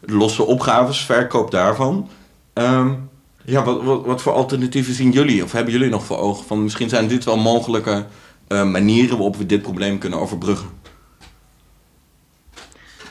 losse 0.00 0.42
opgaves, 0.44 1.04
verkoop 1.04 1.50
daarvan. 1.50 2.08
Ehm, 2.52 2.92
ja, 3.44 3.64
wat, 3.64 3.82
wat, 3.82 4.06
wat 4.06 4.22
voor 4.22 4.32
alternatieven 4.32 4.94
zien 4.94 5.10
jullie? 5.10 5.44
Of 5.44 5.52
hebben 5.52 5.72
jullie 5.72 5.88
nog 5.88 6.04
voor 6.04 6.18
ogen? 6.18 6.46
Van 6.46 6.62
misschien 6.62 6.88
zijn 6.88 7.08
dit 7.08 7.24
wel 7.24 7.38
mogelijke 7.38 8.04
eh, 8.48 8.64
manieren 8.64 9.16
waarop 9.16 9.36
we 9.36 9.46
dit 9.46 9.62
probleem 9.62 9.98
kunnen 9.98 10.18
overbruggen. 10.18 10.68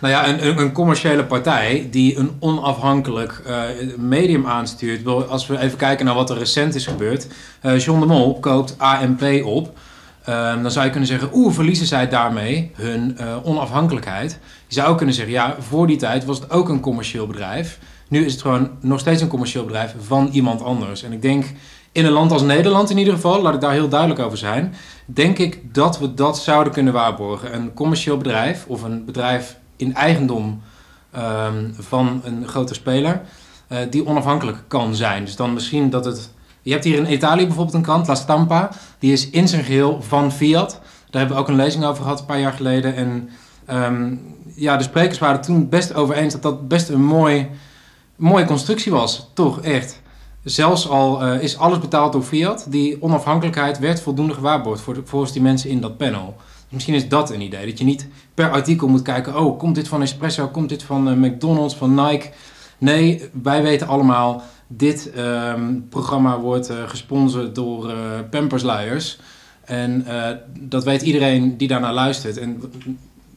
Nou 0.02 0.14
ja, 0.14 0.28
een, 0.28 0.60
een, 0.60 0.72
commerciële 0.72 1.24
partij 1.24 1.88
die 1.92 2.18
een 2.18 2.32
onafhankelijk 2.40 3.42
eh, 3.46 3.62
medium 3.98 4.48
aanstuurt. 4.48 5.08
Als 5.08 5.48
we 5.48 5.60
even 5.60 5.78
kijken 5.78 6.06
naar 6.06 6.16
wat 6.16 6.30
er 6.30 6.38
recent 6.38 6.76
is 6.76 6.86
gebeurd. 6.86 7.28
eh, 7.62 7.80
John 7.80 8.00
de 8.00 8.06
Mol 8.06 8.40
koopt 8.40 8.76
AMP 8.78 9.24
op. 9.44 9.78
Ehm, 10.26 10.62
dan 10.62 10.72
zou 10.72 10.86
je 10.86 10.92
kunnen 10.92 11.10
zeggen, 11.10 11.30
oeh, 11.34 11.54
verliezen 11.54 11.86
zij 11.86 12.10
daarmee 12.10 12.72
hun 12.76 13.18
onafhankelijkheid? 13.44 14.40
Je 14.68 14.74
zou 14.74 14.90
ook 14.90 14.98
kunnen 14.98 15.16
zeggen, 15.16 15.34
ja, 15.34 15.56
voor 15.60 15.88
die 15.88 15.98
tijd 15.98 16.26
was 16.26 16.40
het 16.40 16.52
ook 16.52 16.70
een 16.70 16.80
commercieel 16.80 17.28
bedrijf. 17.28 17.80
Nu 18.12 18.26
is 18.26 18.32
het 18.32 18.42
gewoon 18.42 18.70
nog 18.80 19.00
steeds 19.00 19.22
een 19.22 19.28
commercieel 19.28 19.66
bedrijf 19.66 19.96
van 20.00 20.30
iemand 20.32 20.64
anders. 20.64 21.04
En 21.04 21.12
ik 21.12 21.22
denk, 21.22 21.46
in 21.92 22.06
een 22.06 22.12
land 22.12 22.32
als 22.32 22.42
Nederland 22.42 22.90
in 22.90 22.98
ieder 22.98 23.14
geval, 23.14 23.42
laat 23.42 23.54
ik 23.54 23.62
daar 23.62 23.72
heel 23.72 23.90
duidelijk 23.90 24.20
over 24.20 24.38
zijn, 24.38 24.74
denk 25.06 25.38
ik 25.38 25.74
dat 25.74 26.00
we 26.00 26.14
dat 26.14 26.40
zouden 26.40 26.74
kunnen 26.74 26.94
waarborgen. 26.94 27.56
Een 27.56 27.74
commercieel 27.74 28.18
bedrijf 28.18 28.66
of 28.68 28.84
een 28.84 29.06
bedrijf 29.06 29.58
in 29.76 29.96
eigendom 29.96 30.62
ehm, 31.12 31.70
van 31.74 32.22
een 32.24 32.48
grote 32.48 32.74
speler, 32.74 33.22
eh, 33.68 33.78
die 33.90 34.06
onafhankelijk 34.06 34.58
kan 34.68 34.96
zijn. 34.96 35.26
Dus 35.26 35.36
dan 35.36 35.54
misschien 35.54 35.90
dat 35.90 36.06
het. 36.06 36.34
Je 36.62 36.72
hebt 36.72 36.84
hier 36.84 36.98
in 36.98 37.12
Italië 37.12 37.46
bijvoorbeeld 37.46 37.76
een 37.76 37.82
krant, 37.82 38.08
La 38.08 38.16
Stampa, 38.16 38.70
die 39.00 39.12
is 39.12 39.30
in 39.30 39.48
zijn 39.48 39.64
geheel 39.64 40.02
van 40.02 40.32
Fiat. 40.32 40.72
Daar 41.10 41.22
hebben 41.22 41.36
we 41.36 41.44
ook 41.44 41.50
een 41.50 41.56
lezing 41.56 41.86
over 41.86 42.04
gehad 42.04 42.20
een 42.20 42.26
paar 42.26 42.40
jaar 42.40 42.54
geleden. 42.54 42.96
En 42.96 43.30
ehm, 43.66 44.16
ja, 44.56 44.78
de 44.78 44.84
sprekers 44.84 45.20
waren 45.20 45.42
toen 45.42 45.70
best 45.70 45.94
over 45.94 46.16
eens 46.16 46.34
dat 46.34 46.42
dat 46.42 46.68
best 46.68 46.90
een 46.90 47.04
mooi, 47.04 47.50
mooie 48.22 48.46
constructie 48.46 48.92
was. 48.92 49.30
Toch, 49.34 49.62
echt. 49.62 50.02
Zelfs 50.44 50.90
al 50.90 51.24
eh, 51.24 51.44
is 51.44 51.58
alles 51.58 51.80
betaald 51.80 52.14
door 52.14 52.22
Fiat, 52.22 52.66
die 52.70 53.02
onafhankelijkheid 53.02 53.80
werd 53.80 54.02
voldoende 54.02 54.34
gewaarborgd 54.34 54.82
voor 54.82 54.94
de, 54.94 55.02
volgens 55.06 55.32
die 55.32 55.42
mensen 55.42 55.70
in 55.70 55.82
dat 55.82 55.98
panel. 55.98 56.36
Dus 56.38 56.74
misschien 56.74 56.94
is 56.94 57.10
dat 57.10 57.32
een 57.32 57.42
idee, 57.42 57.66
dat 57.66 57.78
je 57.78 57.84
niet 57.84 58.08
per 58.34 58.52
artikel 58.52 58.88
moet 58.88 59.02
kijken, 59.02 59.40
oh, 59.40 59.60
komt 59.60 59.76
dit 59.76 59.88
van 59.88 60.02
Espresso, 60.02 60.48
komt 60.48 60.70
dit 60.70 60.84
van 60.84 61.10
eh, 61.10 61.16
McDonald's, 61.16 61.76
van 61.76 61.94
Nike? 61.94 62.30
Nee, 62.78 63.30
wij 63.44 63.64
weten 63.64 63.88
allemaal, 63.88 64.44
dit 64.68 65.12
ehm, 65.12 65.80
programma 65.90 66.40
wordt 66.40 66.70
eh, 66.70 66.78
gesponsord 66.86 67.56
door 67.56 67.94
Pampersluiers. 68.30 69.20
En 69.66 70.06
dat 70.60 70.84
weet 70.84 71.02
iedereen 71.02 71.58
die 71.58 71.68
daarnaar 71.68 71.94
luistert. 71.94 72.38
En 72.38 72.62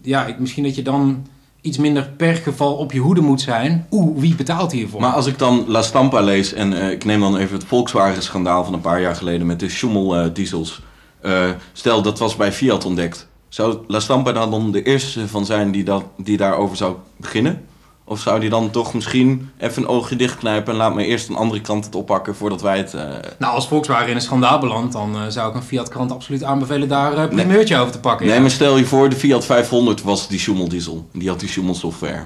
ja, 0.03 0.27
ik, 0.27 0.39
misschien 0.39 0.65
dat 0.65 0.75
je 0.75 0.83
dan 0.83 1.27
iets 1.65 1.79
minder 1.79 2.11
per 2.17 2.35
geval 2.35 2.75
op 2.75 2.93
je 2.93 2.99
hoede 2.99 3.21
moet 3.21 3.41
zijn. 3.41 3.87
Oeh, 3.91 4.21
wie 4.21 4.35
betaalt 4.35 4.73
hiervoor? 4.73 5.01
Maar 5.01 5.13
als 5.13 5.27
ik 5.27 5.39
dan 5.39 5.65
La 5.69 5.83
Stampa 5.83 6.21
lees 6.21 6.53
en 6.53 6.73
eh, 6.73 6.91
ik 6.91 7.05
neem 7.05 7.21
dan 7.21 7.37
even 7.37 7.57
het 7.57 7.67
Volkswagen-schandaal 7.67 8.65
van 8.65 8.75
een 8.75 8.81
paar 8.81 9.01
jaar 9.01 9.17
geleden 9.17 9.47
met 9.47 9.61
de 9.61 9.69
Schummel-diesels. 9.69 10.83
Eh, 11.21 11.51
stel, 11.73 12.03
dat 12.03 12.19
was 12.19 12.37
bij 12.37 12.53
Fiat 12.53 12.85
ontdekt. 12.85 13.29
Zou 13.49 13.79
La 13.87 14.01
Stampa 14.01 14.33
dan 14.33 14.73
de 14.73 14.83
eerste 14.83 15.29
van 15.29 15.45
zijn 15.45 15.71
die, 15.71 15.85
dat, 15.85 16.05
die 16.17 16.37
daarover 16.37 16.77
zou 16.77 16.97
beginnen? 17.17 17.65
Of 18.07 18.21
zou 18.21 18.41
die 18.41 18.49
dan 18.51 18.71
toch 18.71 18.95
misschien 18.95 19.51
even 19.59 19.83
een 19.83 19.89
oogje 19.89 20.17
dichtknijpen 20.17 20.73
en 20.73 20.79
laat 20.79 20.95
me 20.95 21.05
eerst 21.05 21.29
een 21.29 21.37
andere 21.37 21.61
krant 21.61 21.85
het 21.85 21.95
oppakken 21.95 22.35
voordat 22.35 22.63
wij 22.63 22.79
het... 22.79 22.95
eh, 22.95 23.03
Nou, 23.39 23.55
als 23.55 23.69
Volkswagen 23.69 24.09
in 24.09 24.15
een 24.15 24.21
schandaal 24.23 24.59
belandt, 24.59 24.93
dan 24.93 25.15
eh, 25.17 25.23
zou 25.29 25.49
ik 25.51 25.55
een 25.55 25.63
Fiat-krant 25.63 26.13
absoluut 26.13 26.43
aanbevelen 26.45 26.89
daar 26.89 27.19
een 27.19 27.29
primeurtje 27.29 27.77
over 27.79 27.93
te 27.93 28.01
pakken. 28.01 28.27
Nee, 28.27 28.35
ja. 28.35 28.41
maar 28.41 28.51
stel 28.51 28.77
je 28.77 28.85
voor, 28.85 29.09
de 29.09 29.17
Fiat 29.17 29.45
500 29.45 30.03
was 30.03 30.29
die 30.29 30.39
Schummel-diesel. 30.39 31.09
Die 31.13 31.29
had 31.29 31.41
die 31.41 31.49
Schummel-software. 31.49 32.25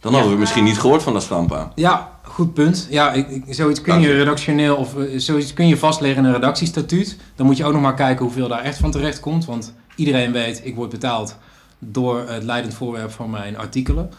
Dan 0.00 0.10
Ja. 0.12 0.16
hadden 0.18 0.34
we 0.34 0.40
misschien 0.40 0.64
niet 0.64 0.78
gehoord 0.80 1.02
van 1.02 1.12
La 1.12 1.20
Stampa. 1.20 1.72
Ja, 1.74 2.10
goed 2.22 2.54
punt. 2.54 2.86
Ja, 2.90 3.12
ik, 3.12 3.28
ik- 3.28 3.44
zoiets 3.54 3.80
kun 3.80 4.00
je 4.00 4.12
redactioneel 4.12 4.76
of 4.76 4.96
eh, 4.96 5.04
zoiets 5.18 5.52
kun 5.52 5.68
je 5.68 5.76
vastleggen 5.76 6.18
in 6.22 6.24
een 6.28 6.34
redactiestatuut. 6.34 7.16
Dan 7.36 7.46
moet 7.46 7.56
je 7.56 7.64
ook 7.64 7.72
nog 7.72 7.82
maar 7.82 7.94
kijken 7.94 8.24
hoeveel 8.24 8.48
daar 8.48 8.62
echt 8.62 8.78
van 8.78 8.90
terecht 8.90 9.20
komt. 9.20 9.44
Want 9.44 9.74
iedereen 9.96 10.32
weet, 10.32 10.60
ik 10.64 10.74
word 10.74 10.90
betaald 10.90 11.36
door 11.78 12.24
het 12.28 12.42
leidend 12.44 12.74
voorwerp 12.74 13.10
van 13.10 13.30
mijn 13.30 13.58
artikelen. 13.58 14.10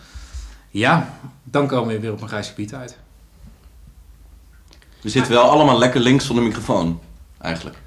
Ja, 0.72 1.20
dan 1.44 1.68
komen 1.68 1.94
we 1.94 2.00
weer 2.00 2.12
op 2.12 2.22
een 2.22 2.28
grijs 2.28 2.48
gebied 2.48 2.74
uit. 2.74 2.98
We 5.02 5.10
zitten 5.10 5.34
wel 5.34 5.50
allemaal 5.50 5.78
lekker 5.78 6.00
links 6.00 6.26
van 6.26 6.36
de 6.36 6.42
microfoon. 6.42 7.00
Eigenlijk. 7.42 7.78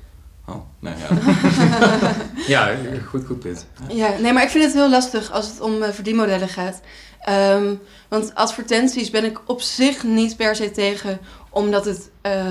Oh, 0.47 0.57
nee, 0.79 0.95
ja. 0.97 1.19
Ja, 2.47 2.77
goed, 3.07 3.27
goed 3.27 3.39
punt. 3.39 3.67
Ja, 3.89 4.19
nee, 4.19 4.33
maar 4.33 4.43
ik 4.43 4.49
vind 4.49 4.65
het 4.65 4.73
heel 4.73 4.91
lastig 4.91 5.33
als 5.33 5.47
het 5.47 5.61
om 5.61 5.83
eh, 5.83 5.91
verdienmodellen 5.91 6.49
gaat. 6.49 6.81
Ehm, 7.21 7.75
want 8.09 8.35
advertenties 8.35 9.11
ben 9.11 9.25
ik 9.25 9.41
op 9.47 9.61
zich 9.61 10.03
niet 10.03 10.37
per 10.37 10.57
se 10.57 10.71
tegen, 10.71 11.19
omdat 11.51 11.85
het, 11.85 12.11
eh, 12.21 12.45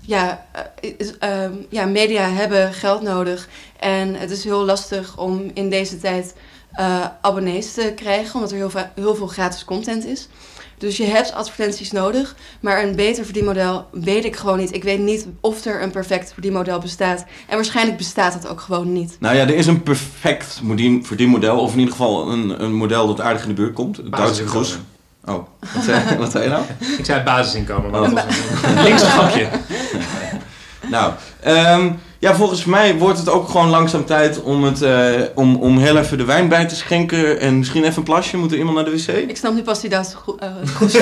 ja, 0.00 0.46
eh, 0.80 0.90
ehm, 1.18 1.52
ja, 1.68 1.86
media 1.86 2.28
hebben 2.28 2.72
geld 2.72 3.02
nodig. 3.02 3.48
En 3.78 4.14
het 4.14 4.30
is 4.30 4.44
heel 4.44 4.64
lastig 4.64 5.16
om 5.16 5.50
in 5.54 5.70
deze 5.70 5.98
tijd 5.98 6.34
eh, 6.78 7.04
abonnees 7.20 7.72
te 7.72 7.92
krijgen, 7.96 8.34
omdat 8.34 8.50
er 8.50 8.56
heel, 8.56 8.70
heel 8.94 9.14
veel 9.14 9.26
gratis 9.26 9.64
content 9.64 10.06
is. 10.06 10.28
Dus 10.78 10.96
je 10.96 11.04
hebt 11.04 11.32
advertenties 11.32 11.92
nodig, 11.92 12.34
maar 12.60 12.82
een 12.82 12.96
beter 12.96 13.24
verdienmodel 13.24 13.86
weet 13.92 14.24
ik 14.24 14.36
gewoon 14.36 14.58
niet. 14.58 14.74
Ik 14.74 14.84
weet 14.84 14.98
niet 14.98 15.26
of 15.40 15.64
er 15.64 15.82
een 15.82 15.90
perfect 15.90 16.32
verdienmodel 16.32 16.78
bestaat. 16.78 17.24
En 17.48 17.54
waarschijnlijk 17.54 17.96
bestaat 17.96 18.34
het 18.34 18.48
ook 18.48 18.60
gewoon 18.60 18.92
niet. 18.92 19.16
Nou 19.20 19.36
ja, 19.36 19.42
er 19.42 19.54
is 19.54 19.66
een 19.66 19.82
perfect 19.82 20.60
verdienmodel. 21.02 21.58
Of 21.60 21.72
in 21.72 21.78
ieder 21.78 21.94
geval 21.94 22.30
een, 22.30 22.62
een 22.62 22.74
model 22.74 23.06
dat 23.06 23.20
aardig 23.20 23.42
in 23.42 23.48
de 23.48 23.54
buurt 23.54 23.74
komt. 23.74 23.96
Het 23.96 24.12
Duitse 24.12 24.46
Groes. 24.46 24.78
Oh, 25.24 25.34
wat 25.74 25.84
zei, 25.84 26.16
wat 26.18 26.30
zei 26.30 26.44
je 26.44 26.50
nou? 26.50 26.62
Ik 26.98 27.04
zei 27.04 27.16
het 27.18 27.24
basisinkomen, 27.24 27.90
maar 27.90 28.00
Oh. 28.00 28.14
dat 28.14 28.24
was 28.24 28.34
een 28.62 28.82
links 28.82 29.02
grapje. 29.02 29.48
Nou, 30.90 31.12
ehm, 31.40 31.92
ja, 32.18 32.34
volgens 32.34 32.64
mij 32.64 32.96
wordt 32.96 33.18
het 33.18 33.28
ook 33.28 33.48
gewoon 33.48 33.68
langzaam 33.68 34.04
tijd 34.04 34.42
om, 34.42 34.64
het, 34.64 34.82
eh, 34.82 35.10
om, 35.34 35.56
om 35.56 35.78
heel 35.78 35.96
even 35.96 36.18
de 36.18 36.24
wijn 36.24 36.48
bij 36.48 36.66
te 36.66 36.76
schenken. 36.76 37.40
En 37.40 37.58
misschien 37.58 37.84
even 37.84 37.96
een 37.96 38.02
plasje. 38.02 38.36
Moet 38.36 38.52
er 38.52 38.58
iemand 38.58 38.76
naar 38.76 38.84
de 38.84 38.90
wc? 38.90 39.08
Ik 39.28 39.36
snap 39.36 39.54
nu 39.54 39.62
pas 39.62 39.80
die 39.80 39.90
Duitse 39.90 40.16
gro- 40.16 40.36
eh, 40.38 40.48
groes. 40.74 40.92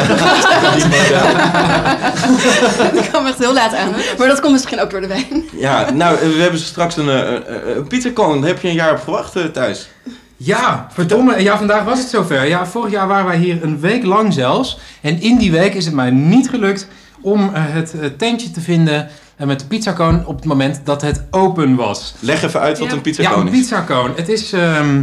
dat 2.95 3.09
kwam 3.09 3.27
echt 3.27 3.39
heel 3.39 3.53
laat 3.53 3.75
aan. 3.75 3.91
Maar 4.19 4.27
dat 4.29 4.41
komt 4.41 4.53
misschien 4.53 4.81
ook 4.81 4.91
door 4.91 5.01
de 5.01 5.07
wijn. 5.07 5.45
Ja, 5.57 5.91
nou, 5.91 6.15
eh, 6.19 6.29
we 6.29 6.43
hebben 6.43 6.61
straks 6.61 6.97
een, 6.97 7.07
uh, 7.07 7.77
een 7.77 7.87
pizzakoning. 7.87 8.41
Daar 8.41 8.51
heb 8.51 8.63
je 8.63 8.69
een 8.69 8.75
jaar 8.75 8.93
op 8.93 9.01
gewacht, 9.01 9.37
eh, 9.37 9.45
Thijs. 9.45 9.89
Ja, 10.37 10.87
verdomme. 10.93 11.43
Ja, 11.43 11.59
vandaag 11.59 11.85
was 11.85 11.99
het 11.99 12.09
zover. 12.09 12.47
Ja, 12.49 12.67
vorig 12.67 12.91
jaar 12.91 13.07
waren 13.09 13.27
wij 13.27 13.37
hier 13.37 13.63
een 13.63 13.81
week 13.81 14.05
lang 14.05 14.33
zelfs. 14.33 14.79
En 15.01 15.21
in 15.21 15.37
die 15.37 15.53
week 15.53 15.75
is 15.75 15.85
het 15.85 15.95
mij 15.95 16.11
niet 16.11 16.49
gelukt 16.51 16.89
om 17.21 17.51
eh, 17.55 17.61
het 17.65 17.95
eh, 18.01 18.07
tentje 18.19 18.51
te 18.51 18.61
vinden 18.61 19.09
eh, 19.37 19.47
met 19.47 19.61
de 19.61 19.67
pizzakoon 19.67 20.27
op 20.27 20.37
het 20.37 20.45
moment 20.45 20.81
dat 20.85 21.03
het 21.03 21.23
open 21.31 21.75
was. 21.75 22.15
Leg 22.21 22.43
even 22.43 22.61
uit 22.61 22.79
wat 22.79 22.87
Ja. 22.87 22.93
een 22.93 22.97
Ja, 22.97 23.03
pizzakoning 23.03 23.49
een 23.49 23.55
is. 23.55 23.61
pizzakoon. 23.61 24.13
Het 24.17 24.29
is 24.29 24.53
ehm, 24.53 25.03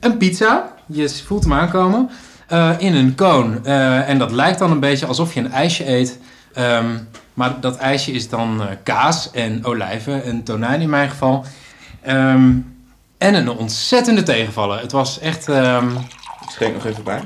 een 0.00 0.16
pizza. 0.16 0.72
Je 0.86 1.08
voelt 1.26 1.42
hem 1.42 1.52
aankomen. 1.52 2.10
eh, 2.46 2.70
in 2.78 2.94
een 2.94 3.14
koon. 3.14 3.64
Eh, 3.64 4.08
en 4.08 4.18
dat 4.18 4.32
lijkt 4.32 4.58
dan 4.58 4.70
een 4.70 4.80
beetje 4.80 5.06
alsof 5.06 5.34
je 5.34 5.40
een 5.40 5.52
ijsje 5.52 5.88
eet. 5.88 6.18
Ehm, 6.54 6.86
maar 7.34 7.60
dat 7.60 7.76
ijsje 7.76 8.12
is 8.12 8.28
dan 8.28 8.60
eh, 8.62 8.66
kaas 8.82 9.30
en 9.30 9.64
olijven 9.64 10.24
en 10.24 10.42
tonijn 10.42 10.80
in 10.80 10.90
mijn 10.90 11.10
geval. 11.10 11.44
Ehm, 12.02 12.50
en 13.18 13.34
een 13.34 13.48
ontzettende 13.50 14.22
tegenvaller. 14.22 14.80
Het 14.80 14.92
was 14.92 15.18
echt 15.18 15.48
ehm, 15.48 15.88
Ik 16.40 16.50
schenk 16.50 16.74
nog 16.74 16.86
even 16.86 17.04
bij. 17.04 17.20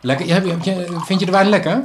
lekker. 0.00 0.26
Heb 0.32 0.44
je- 0.44 0.50
heb 0.50 0.62
je- 0.62 0.96
vind 1.04 1.20
je 1.20 1.26
de 1.26 1.32
wijn 1.32 1.48
lekker? 1.48 1.82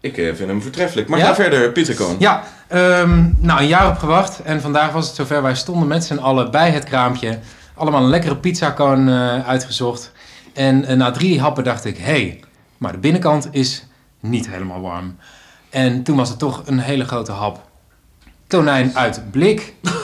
Ik 0.00 0.16
eh, 0.18 0.24
vind 0.34 0.48
hem 0.48 0.62
voortreffelijk. 0.62 1.08
Maar 1.08 1.18
Ja? 1.18 1.24
ga 1.26 1.34
verder, 1.34 1.72
pizzakoon. 1.72 2.16
Ja, 2.18 2.42
ehm, 2.70 3.28
nou 3.38 3.60
een 3.60 3.66
jaar 3.66 3.88
op 3.88 3.98
gewacht. 3.98 4.42
En 4.42 4.60
vandaag 4.60 4.92
was 4.92 5.06
het 5.06 5.16
zover. 5.16 5.42
Wij 5.42 5.54
stonden 5.54 5.88
met 5.88 6.04
z'n 6.04 6.16
allen 6.16 6.50
bij 6.50 6.70
het 6.70 6.84
kraampje. 6.84 7.38
Allemaal 7.74 8.02
een 8.02 8.08
lekkere 8.08 8.36
pizzakoon 8.36 9.08
eh 9.08 9.48
uitgezocht. 9.48 10.12
En 10.54 10.84
eh, 10.84 10.96
na 10.96 11.10
drie 11.10 11.40
happen 11.40 11.64
dacht 11.64 11.84
ik, 11.84 11.96
hé, 11.96 12.04
hey, 12.04 12.40
maar 12.78 12.92
de 12.92 12.98
binnenkant 12.98 13.48
is 13.50 13.86
niet 14.20 14.48
helemaal 14.48 14.80
warm. 14.80 15.16
En 15.70 16.02
toen 16.02 16.16
was 16.16 16.28
het 16.28 16.38
toch 16.38 16.62
een 16.66 16.78
hele 16.78 17.04
grote 17.04 17.32
hap. 17.32 17.60
Tonijn 18.46 18.90
uit 18.94 19.30
blik. 19.30 19.74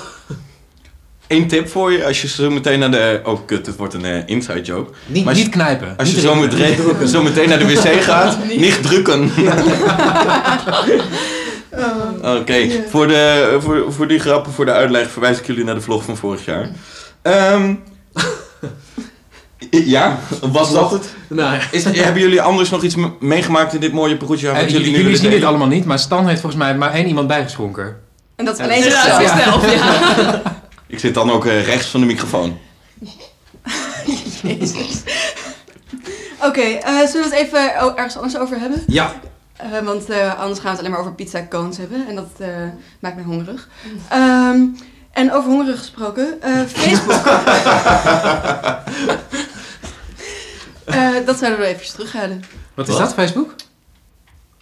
Eén 1.26 1.48
tip 1.48 1.68
voor 1.68 1.92
je, 1.92 2.04
als 2.04 2.22
je 2.22 2.28
zo 2.28 2.50
meteen 2.50 2.78
naar 2.78 2.90
de... 2.90 3.20
Oh, 3.24 3.46
kut, 3.46 3.66
het 3.66 3.76
wordt 3.76 3.94
een 3.94 4.04
eh, 4.04 4.22
inside 4.26 4.60
joke. 4.60 4.92
Niet, 5.06 5.24
Maar 5.24 5.34
als 5.34 5.42
niet 5.42 5.52
knijpen. 5.52 5.96
Als 5.96 6.08
je 6.08 6.14
niet 6.14 6.24
zo 6.24 6.34
meteen, 6.34 7.08
zo 7.08 7.22
meteen 7.22 7.48
naar 7.48 7.58
de 7.58 7.66
wc 7.66 8.02
gaat, 8.02 8.38
niet 8.56 8.82
drukken. 8.82 9.30
Oké, 12.40 12.68
voor, 12.90 13.06
de, 13.06 13.56
voor, 13.60 13.92
voor 13.92 14.08
die 14.08 14.18
grappen, 14.18 14.52
voor 14.52 14.64
de 14.64 14.72
uitleg, 14.72 15.10
verwijs 15.10 15.38
ik 15.38 15.46
jullie 15.46 15.64
naar 15.64 15.74
de 15.74 15.80
vlog 15.80 16.04
van 16.04 16.16
vorig 16.16 16.44
jaar. 16.44 16.68
Ehm, 17.22 17.74
ja, 19.70 20.18
was 20.52 20.72
dat 20.72 20.90
het? 20.90 21.14
Nou, 21.28 21.58
Is, 21.70 21.84
hebben 21.84 22.22
jullie 22.22 22.42
anders 22.42 22.70
nog 22.70 22.82
iets 22.82 22.94
me- 22.94 23.10
meegemaakt 23.20 23.74
in 23.74 23.80
dit 23.80 23.92
mooie 23.92 24.16
Perugia? 24.16 24.52
Eh, 24.52 24.60
wat 24.60 24.70
jullie 24.70 24.94
zien 24.94 25.10
dit 25.10 25.20
delen? 25.20 25.48
allemaal 25.48 25.66
niet, 25.66 25.84
maar 25.84 25.98
Stan 25.98 26.28
heeft 26.28 26.40
volgens 26.40 26.62
mij 26.62 26.76
maar 26.76 26.92
één 26.92 27.06
iemand 27.06 27.26
bijgeschonken. 27.26 27.96
En 28.36 28.44
dat 28.44 28.58
is 28.58 28.64
alleen 28.64 28.82
zichzelf, 28.82 29.72
ja. 29.74 30.42
Ik 30.88 30.98
zit 30.98 31.14
dan 31.14 31.30
ook 31.30 31.46
eh, 31.46 31.64
rechts 31.66 31.86
van 31.86 32.00
de 32.00 32.06
microfoon. 32.06 32.58
Jezus. 34.42 35.02
Oké, 36.42 36.60
eh, 36.60 37.06
zullen 37.06 37.30
we 37.30 37.36
het 37.36 37.46
even 37.46 37.76
ergens 37.96 38.16
anders 38.16 38.38
over 38.38 38.58
hebben? 38.58 38.82
Ja, 38.86 39.12
Eh, 39.56 39.78
want 39.84 40.08
eh, 40.10 40.38
anders 40.40 40.60
gaan 40.60 40.64
we 40.64 40.68
het 40.70 40.78
alleen 40.78 40.90
maar 40.90 41.00
over 41.00 41.12
pizza 41.14 41.46
cones 41.50 41.76
hebben. 41.76 42.08
En 42.08 42.14
dat 42.14 42.30
eh, 42.38 42.48
maakt 43.00 43.14
mij 43.14 43.24
hongerig. 43.24 43.68
Ehm, 44.08 44.60
en 45.12 45.32
over 45.32 45.50
hongerig 45.50 45.78
gesproken. 45.78 46.42
eh, 46.42 46.60
Facebook. 46.76 47.22
Eh, 50.84 51.10
dat 51.26 51.38
zouden 51.38 51.60
we 51.60 51.66
even 51.66 51.86
terughalen. 51.94 52.42
Wat 52.74 52.88
is 52.88 52.94
Wat? 52.94 53.02
dat, 53.02 53.14
Facebook? 53.14 53.54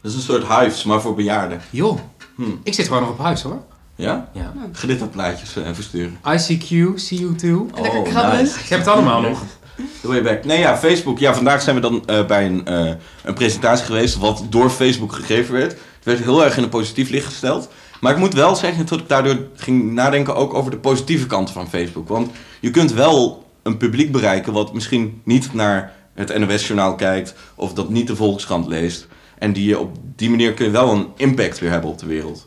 Dat 0.00 0.10
is 0.12 0.14
een 0.14 0.22
soort 0.22 0.46
hives, 0.48 0.84
maar 0.84 1.00
voor 1.00 1.14
bejaarden. 1.14 1.60
Joh, 1.70 1.98
Hm. 2.36 2.42
ik 2.62 2.74
zit 2.74 2.86
gewoon 2.86 3.02
nog 3.02 3.10
op 3.10 3.18
huis 3.18 3.42
hoor. 3.42 3.62
Ja? 3.94 4.28
Ja. 4.32 4.52
Glitterplaatjes 4.72 5.56
eh, 5.56 5.62
versturen. 5.72 6.18
ICQ, 6.24 6.68
CU2. 6.94 7.46
Lekker 7.80 8.00
Oh, 8.00 8.32
nice. 8.32 8.58
Ik 8.60 8.68
heb 8.68 8.78
het 8.78 8.88
allemaal 8.88 9.20
nog. 9.20 9.42
The 9.76 10.09
way 10.09 10.23
back. 10.23 10.45
Nee, 10.45 10.59
ja, 10.59 10.76
Facebook. 10.76 11.19
Ja, 11.19 11.35
vandaag 11.35 11.62
zijn 11.62 11.76
we 11.76 11.83
dan 11.83 12.02
eh, 12.07 12.26
bij 12.26 12.47
een, 12.47 12.66
eh, 12.66 12.93
een 13.23 13.35
presentatie 13.35 13.85
geweest 13.85 14.16
wat 14.16 14.47
door 14.50 14.71
Facebook 14.71 15.12
gegeven 15.12 15.54
werd. 15.54 15.71
Het 15.73 16.04
werd 16.04 16.19
heel 16.19 16.45
erg 16.45 16.57
in 16.57 16.62
een 16.62 16.69
positief 16.69 17.11
licht 17.11 17.26
gesteld. 17.26 17.69
Maar 18.00 18.12
ik 18.12 18.19
moet 18.19 18.35
wel 18.35 18.57
zeggen 18.57 18.87
dat 18.87 19.00
ik 19.00 19.09
daardoor 19.09 19.38
ging 19.57 19.93
nadenken 19.93 20.37
ook 20.37 20.54
over 20.54 20.71
de 20.71 20.76
positieve 20.76 21.26
kanten 21.26 21.54
van 21.54 21.69
Facebook. 21.69 22.09
Want 22.09 22.31
je 22.61 22.71
kunt 22.71 22.93
wel 22.93 23.45
een 23.62 23.76
publiek 23.76 24.12
bereiken 24.12 24.52
wat 24.52 24.75
misschien 24.75 25.21
niet 25.25 25.54
naar 25.54 25.93
het 26.14 26.38
NOS-journaal 26.38 26.95
kijkt 26.95 27.35
of 27.54 27.73
dat 27.73 27.88
niet 27.88 28.07
de 28.07 28.16
Volkskrant 28.16 28.66
leest. 28.66 29.07
En 29.38 29.52
die 29.52 29.69
je 29.69 29.78
op 29.78 29.97
die 30.16 30.31
manier 30.31 30.52
kun 30.52 30.64
je 30.64 30.71
wel 30.71 30.93
een 30.93 31.07
impact 31.16 31.59
weer 31.59 31.71
hebben 31.71 31.90
op 31.90 31.99
de 31.99 32.07
wereld. 32.07 32.47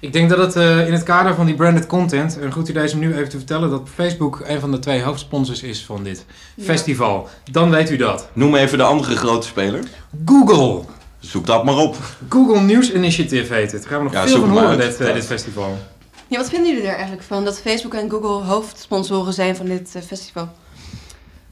Ik 0.00 0.12
denk 0.12 0.28
dat 0.28 0.38
het 0.38 0.56
eh, 0.56 0.86
in 0.86 0.92
het 0.92 1.02
kader 1.02 1.34
van 1.34 1.46
die 1.46 1.54
branded 1.54 1.86
content 1.86 2.36
een 2.40 2.52
goed 2.52 2.68
idee 2.68 2.84
is 2.84 2.92
om 2.92 2.98
nu 2.98 3.14
even 3.14 3.28
te 3.28 3.36
vertellen 3.36 3.70
dat 3.70 3.88
Facebook 3.94 4.42
een 4.46 4.60
van 4.60 4.70
de 4.70 4.78
twee 4.78 5.02
hoofdsponsors 5.02 5.62
is 5.62 5.84
van 5.84 6.02
dit 6.02 6.24
Ja. 6.56 6.64
festival. 6.64 7.28
Dan 7.50 7.70
weet 7.70 7.90
u 7.90 7.96
dat. 7.96 8.28
Noem 8.32 8.54
even 8.54 8.78
de 8.78 8.84
andere 8.84 9.16
grote 9.16 9.46
speler. 9.46 9.84
Google. 10.24 10.82
Zoek 11.18 11.46
dat 11.46 11.64
maar 11.64 11.76
op. 11.76 11.96
Google 12.28 12.60
News 12.60 12.92
Initiative 12.92 13.54
heet 13.54 13.72
het. 13.72 13.80
Daar 13.82 13.90
gaan 13.90 13.98
we 13.98 14.04
nog 14.04 14.12
Ja, 14.12 14.26
veel 14.26 14.40
van 14.40 14.50
horen 14.50 14.78
dit, 14.78 15.00
eh, 15.00 15.06
Ja. 15.06 15.12
dit 15.12 15.26
festival. 15.26 15.78
Ja, 16.26 16.38
wat 16.38 16.48
vinden 16.50 16.72
jullie 16.72 16.86
er 16.88 16.94
eigenlijk 16.94 17.22
van 17.22 17.44
dat 17.44 17.60
Facebook 17.60 17.94
en 17.94 18.10
Google 18.10 18.44
hoofdsponsoren 18.46 19.32
zijn 19.32 19.56
van 19.56 19.66
dit 19.66 19.90
eh, 19.94 20.02
festival? 20.02 20.48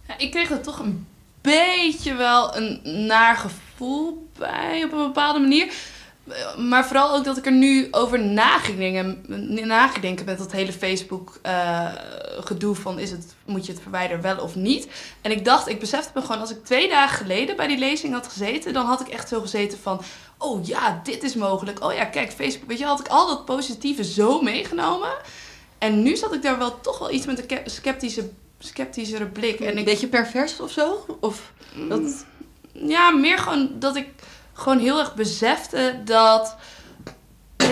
Ja, 0.09 0.15
ik 0.19 0.31
kreeg 0.31 0.51
er 0.51 0.61
toch 0.61 0.79
een 0.79 1.07
beetje 1.41 2.15
wel 2.15 2.57
een 2.57 2.81
naar 3.07 3.37
gevoel 3.37 4.29
bij 4.39 4.83
op 4.85 4.93
een 4.93 4.99
bepaalde 5.07 5.39
manier. 5.41 5.67
Maar 6.57 6.87
vooral 6.87 7.17
ook 7.17 7.25
dat 7.25 7.37
ik 7.37 7.47
er 7.47 7.53
nu 7.53 7.89
over 7.91 8.25
na 8.25 8.59
ging 8.59 8.79
denken, 8.79 9.25
na 9.67 9.89
ging 9.89 10.03
denken 10.03 10.25
met 10.25 10.39
dat 10.39 10.53
hele 10.53 10.73
Facebook 10.73 11.39
eh, 11.43 11.89
gedoe 12.41 12.75
van 12.75 12.99
is 12.99 13.11
het, 13.11 13.35
moet 13.45 13.67
je 13.67 13.73
het 13.73 13.83
verwijderen 13.83 14.23
wel 14.23 14.39
of 14.39 14.55
niet. 14.55 14.89
En 15.21 15.31
ik 15.31 15.45
dacht, 15.45 15.69
ik 15.69 15.81
besefte 15.81 16.11
me 16.15 16.21
gewoon 16.21 16.41
als 16.41 16.51
ik 16.51 16.65
twee 16.65 16.89
dagen 16.89 17.17
geleden 17.17 17.57
bij 17.57 17.67
die 17.67 17.79
lezing 17.79 18.13
had 18.13 18.29
gezeten, 18.29 18.73
dan 18.73 18.87
had 18.87 19.01
ik 19.01 19.09
echt 19.09 19.29
zo 19.29 19.41
gezeten 19.41 19.79
van, 19.79 20.01
oh 20.39 20.67
ja, 20.67 21.01
dit 21.05 21.23
is 21.23 21.35
mogelijk. 21.35 21.85
Oh 21.85 21.93
ja, 21.93 22.05
kijk, 22.05 22.33
Facebook, 22.33 22.69
weet 22.69 22.79
je, 22.79 22.85
had 22.85 23.01
ik 23.01 23.09
al 23.09 23.27
dat 23.27 23.45
positieve 23.45 24.05
zo 24.05 24.43
meegenomen. 24.43 25.13
En 25.79 26.03
nu 26.03 26.17
zat 26.17 26.35
ik 26.35 26.43
daar 26.43 26.59
wel 26.59 26.81
toch 26.81 26.99
wel 26.99 27.11
iets 27.11 27.27
met 27.27 27.51
een 27.51 27.59
sceptische, 27.65 28.31
sceptischere 28.59 29.27
blik. 29.27 29.61
En 29.61 29.71
Een 29.71 29.79
ik, 29.79 29.85
beetje 29.85 30.09
pervers 30.09 30.61
of 30.61 30.71
zo? 30.71 31.05
Of 31.21 31.53
dat... 31.89 32.25
ja, 32.73 33.11
meer 33.11 33.39
gewoon 33.39 33.71
dat 33.79 33.97
ik 33.97 34.07
gewoon 34.61 34.79
heel 34.79 34.99
erg 34.99 35.15
besefte 35.15 35.95
dat. 36.05 36.57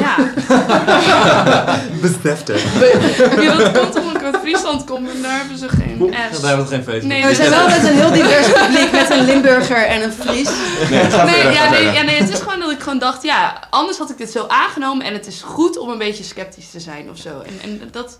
Ja, 0.00 0.16
Besefte. 2.00 2.52
ja 3.40 3.56
dat 3.56 3.78
komt 3.78 3.96
omdat 3.96 4.14
ik 4.14 4.22
uit 4.22 4.36
Friesland 4.36 4.84
kom 4.84 5.08
en 5.08 5.22
daar 5.22 5.38
hebben 5.38 5.58
ze 5.58 5.68
geen 5.68 6.14
S. 6.32 6.42
hebben 6.42 6.64
we 6.66 6.70
geen 6.74 6.82
Facebook. 6.84 7.02
Nee, 7.02 7.22
We 7.22 7.28
dit 7.28 7.36
zijn 7.36 7.50
wel 7.50 7.68
met 7.68 7.82
een 7.82 7.94
heel 7.96 8.12
divers 8.12 8.52
publiek, 8.52 8.92
met 8.92 9.10
een 9.10 9.24
Limburger 9.24 9.86
en 9.86 10.02
een 10.02 10.12
Fries. 10.12 10.48
Nee, 10.90 11.00
verder, 11.04 11.52
ja, 11.52 11.70
nee, 11.70 11.84
ja, 11.84 12.02
nee, 12.02 12.18
het 12.20 12.28
is 12.32 12.38
gewoon 12.38 12.60
dat 12.60 12.70
ik 12.70 12.80
gewoon 12.80 12.98
dacht, 12.98 13.22
ja, 13.22 13.62
anders 13.70 13.98
had 13.98 14.10
ik 14.10 14.18
dit 14.18 14.30
zo 14.30 14.44
aangenomen 14.48 15.06
en 15.06 15.12
het 15.12 15.26
is 15.26 15.42
goed 15.42 15.78
om 15.78 15.88
een 15.88 15.98
beetje 15.98 16.24
sceptisch 16.24 16.70
te 16.70 16.80
zijn 16.80 17.10
of 17.10 17.16
zo. 17.18 17.28
En, 17.28 17.58
en 17.62 17.88
dat, 17.92 18.18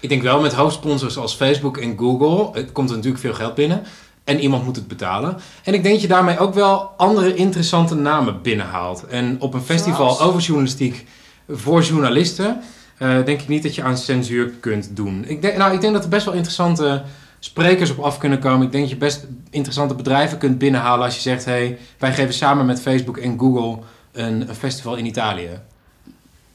Ik 0.00 0.08
denk 0.08 0.22
wel 0.22 0.40
met 0.40 0.52
hoofdsponsors 0.52 1.16
als 1.16 1.34
Facebook 1.34 1.76
en 1.76 1.98
Google, 1.98 2.60
het 2.60 2.72
komt 2.72 2.88
er 2.90 2.96
natuurlijk 2.96 3.22
veel 3.22 3.34
geld 3.34 3.54
binnen. 3.54 3.84
En 4.24 4.40
iemand 4.40 4.64
moet 4.64 4.76
het 4.76 4.88
betalen. 4.88 5.36
En 5.64 5.74
ik 5.74 5.82
denk 5.82 5.94
dat 5.94 6.02
je 6.02 6.08
daarmee 6.08 6.38
ook 6.38 6.54
wel 6.54 6.90
andere 6.96 7.34
interessante 7.34 7.94
namen 7.94 8.42
binnenhaalt. 8.42 9.06
En 9.06 9.36
op 9.40 9.54
een 9.54 9.62
festival 9.62 10.14
Zoals? 10.14 10.20
over 10.20 10.40
journalistiek 10.40 11.06
voor 11.48 11.82
journalisten, 11.82 12.60
eh, 12.98 13.24
denk 13.24 13.40
ik 13.40 13.48
niet 13.48 13.62
dat 13.62 13.74
je 13.74 13.82
aan 13.82 13.98
censuur 13.98 14.50
kunt 14.60 14.96
doen. 14.96 15.24
Ik 15.26 15.42
denk, 15.42 15.56
nou, 15.56 15.74
ik 15.74 15.80
denk 15.80 15.92
dat 15.92 16.02
er 16.02 16.08
best 16.08 16.24
wel 16.24 16.34
interessante 16.34 17.02
sprekers 17.38 17.90
op 17.90 17.98
af 17.98 18.18
kunnen 18.18 18.38
komen. 18.38 18.66
Ik 18.66 18.72
denk 18.72 18.84
dat 18.84 18.92
je 18.92 18.98
best 18.98 19.26
interessante 19.50 19.94
bedrijven 19.94 20.38
kunt 20.38 20.58
binnenhalen 20.58 21.04
als 21.04 21.14
je 21.14 21.20
zegt: 21.20 21.44
hé, 21.44 21.52
hey, 21.52 21.78
wij 21.98 22.12
geven 22.12 22.34
samen 22.34 22.66
met 22.66 22.80
Facebook 22.80 23.16
en 23.16 23.38
Google 23.38 23.78
een, 24.12 24.48
een 24.48 24.54
festival 24.54 24.96
in 24.96 25.06
Italië. 25.06 25.60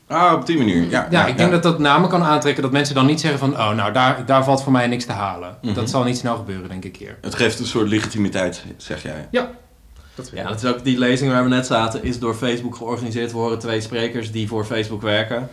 Ah, 0.08 0.34
op 0.34 0.46
die 0.46 0.58
manier. 0.58 0.90
Ja, 0.90 1.08
Ja, 1.10 1.26
ik 1.26 1.38
denk 1.38 1.52
dat 1.52 1.64
dat 1.64 1.80
namen 1.80 2.10
kan 2.10 2.24
aantrekken 2.24 2.64
dat 2.64 2.72
mensen 2.72 2.96
dan 2.96 3.06
niet 3.06 3.20
zeggen 3.20 3.40
van, 3.40 3.54
oh 3.54 3.70
nou, 3.72 3.92
daar, 3.94 4.26
daar 4.26 4.44
valt 4.44 4.64
voor 4.64 4.72
mij 4.72 4.88
niks 4.88 5.06
te 5.06 5.12
halen. 5.12 5.58
Mhm. 5.62 5.74
Dat 5.74 5.90
zal 5.90 6.04
niet 6.04 6.18
snel 6.18 6.36
gebeuren, 6.36 6.70
denk 6.70 6.86
ik 6.86 6.98
hier. 6.98 7.18
Het 7.22 7.36
geeft 7.36 7.60
een 7.60 7.66
soort 7.66 7.88
legitimiteit, 7.88 8.64
zeg 8.78 9.04
jij. 9.04 9.28
Dat 10.16 10.32
Ja, 10.34 10.48
dat 10.48 10.64
is 10.64 10.70
ook 10.70 10.84
die 10.84 10.98
lezing 10.98 11.32
waar 11.32 11.44
we 11.44 11.50
net 11.50 11.66
zaten, 11.66 12.04
is 12.04 12.20
door 12.20 12.34
Facebook 12.36 12.76
georganiseerd. 12.76 13.32
We 13.32 13.38
horen 13.38 13.60
twee 13.60 13.82
sprekers 13.82 14.32
die 14.32 14.48
voor 14.48 14.66
Facebook 14.66 15.02
werken. 15.02 15.50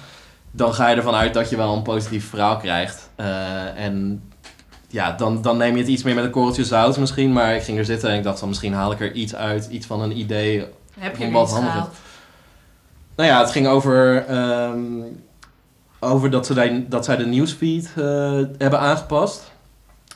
Dan 0.50 0.74
ga 0.74 0.88
je 0.88 0.96
ervan 0.96 1.14
uit 1.14 1.34
dat 1.34 1.50
je 1.50 1.56
wel 1.56 1.74
een 1.76 1.82
positief 1.82 2.28
verhaal 2.28 2.56
krijgt. 2.56 3.10
Eh, 3.16 3.84
en 3.84 4.22
ja, 4.88 5.12
dan, 5.12 5.42
dan 5.42 5.56
neem 5.56 5.72
je 5.74 5.80
het 5.80 5.88
iets 5.90 6.02
meer 6.02 6.14
met 6.14 6.24
een 6.24 6.30
korreltje 6.30 6.64
zout 6.64 6.98
misschien. 6.98 7.32
Maar 7.32 7.54
ik 7.54 7.62
ging 7.62 7.78
er 7.78 7.84
zitten 7.84 8.10
en 8.10 8.16
ik 8.16 8.22
dacht 8.22 8.38
van 8.38 8.48
misschien 8.48 8.72
haal 8.74 8.92
ik 8.92 9.00
er 9.00 9.12
iets 9.12 9.34
uit, 9.34 9.66
iets 9.70 9.86
van 9.86 10.00
een 10.02 10.18
idee. 10.18 10.64
heb 10.98 11.16
je 11.16 11.30
Wat 11.30 11.34
er 11.36 11.42
iets 11.42 11.52
handiger. 11.52 11.72
gehaald. 11.72 11.94
Nou 13.22 13.34
ja, 13.34 13.40
het 13.40 13.50
ging 13.50 13.66
over, 13.66 14.26
ehm, 14.26 14.82
over 16.00 16.30
dat, 16.30 16.46
ze 16.46 16.84
dat 16.88 17.04
zij 17.04 17.16
de 17.16 17.26
nieuwsfeed 17.26 17.92
eh, 17.96 18.40
hebben 18.58 18.78
aangepast. 18.78 19.52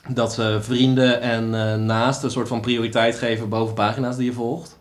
Dat 0.08 0.32
ze 0.32 0.58
vrienden 0.60 1.20
en 1.20 1.54
eh 1.54 1.74
naasten 1.74 2.24
een 2.24 2.30
soort 2.30 2.48
van 2.48 2.60
prioriteit 2.60 3.18
geven 3.18 3.48
boven 3.48 3.74
pagina's 3.74 4.16
die 4.16 4.24
je 4.24 4.32
volgt. 4.32 4.78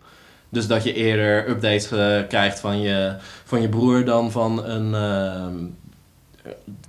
Dus 0.50 0.68
dat 0.68 0.84
je 0.84 0.94
eerder 0.94 1.50
updates 1.50 1.92
eh, 1.92 2.28
krijgt 2.28 2.60
van 2.60 2.82
je, 2.82 3.16
van 3.44 3.62
je 3.62 3.70
broer 3.70 4.06
dan 4.06 4.32
van 4.32 4.66
een, 4.66 4.94
ehm, 4.94 5.56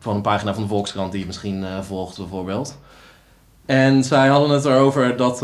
van 0.01 0.17
een 0.17 0.23
pagina 0.23 0.55
van 0.55 0.63
de 0.63 0.69
Volkskrant 0.69 1.13
die 1.13 1.21
je 1.21 1.27
misschien 1.27 1.65
volgt 1.83 2.17
bijvoorbeeld. 2.17 2.79
En 3.67 4.05
zij 4.05 4.29
hadden 4.29 4.51
het 4.51 4.65
erover 4.65 5.17
dat, 5.17 5.39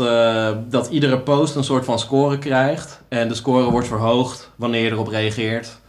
dat 0.71 0.87
iedere 0.87 1.19
post 1.19 1.55
een 1.55 1.63
soort 1.63 1.85
van 1.85 1.99
score 1.99 2.37
krijgt. 2.37 3.01
En 3.07 3.27
de 3.27 3.35
score 3.35 3.71
wordt 3.71 3.87
verhoogd 3.87 4.49
wanneer 4.55 4.83
je 4.83 4.91
erop 4.91 5.07
reageert. 5.07 5.81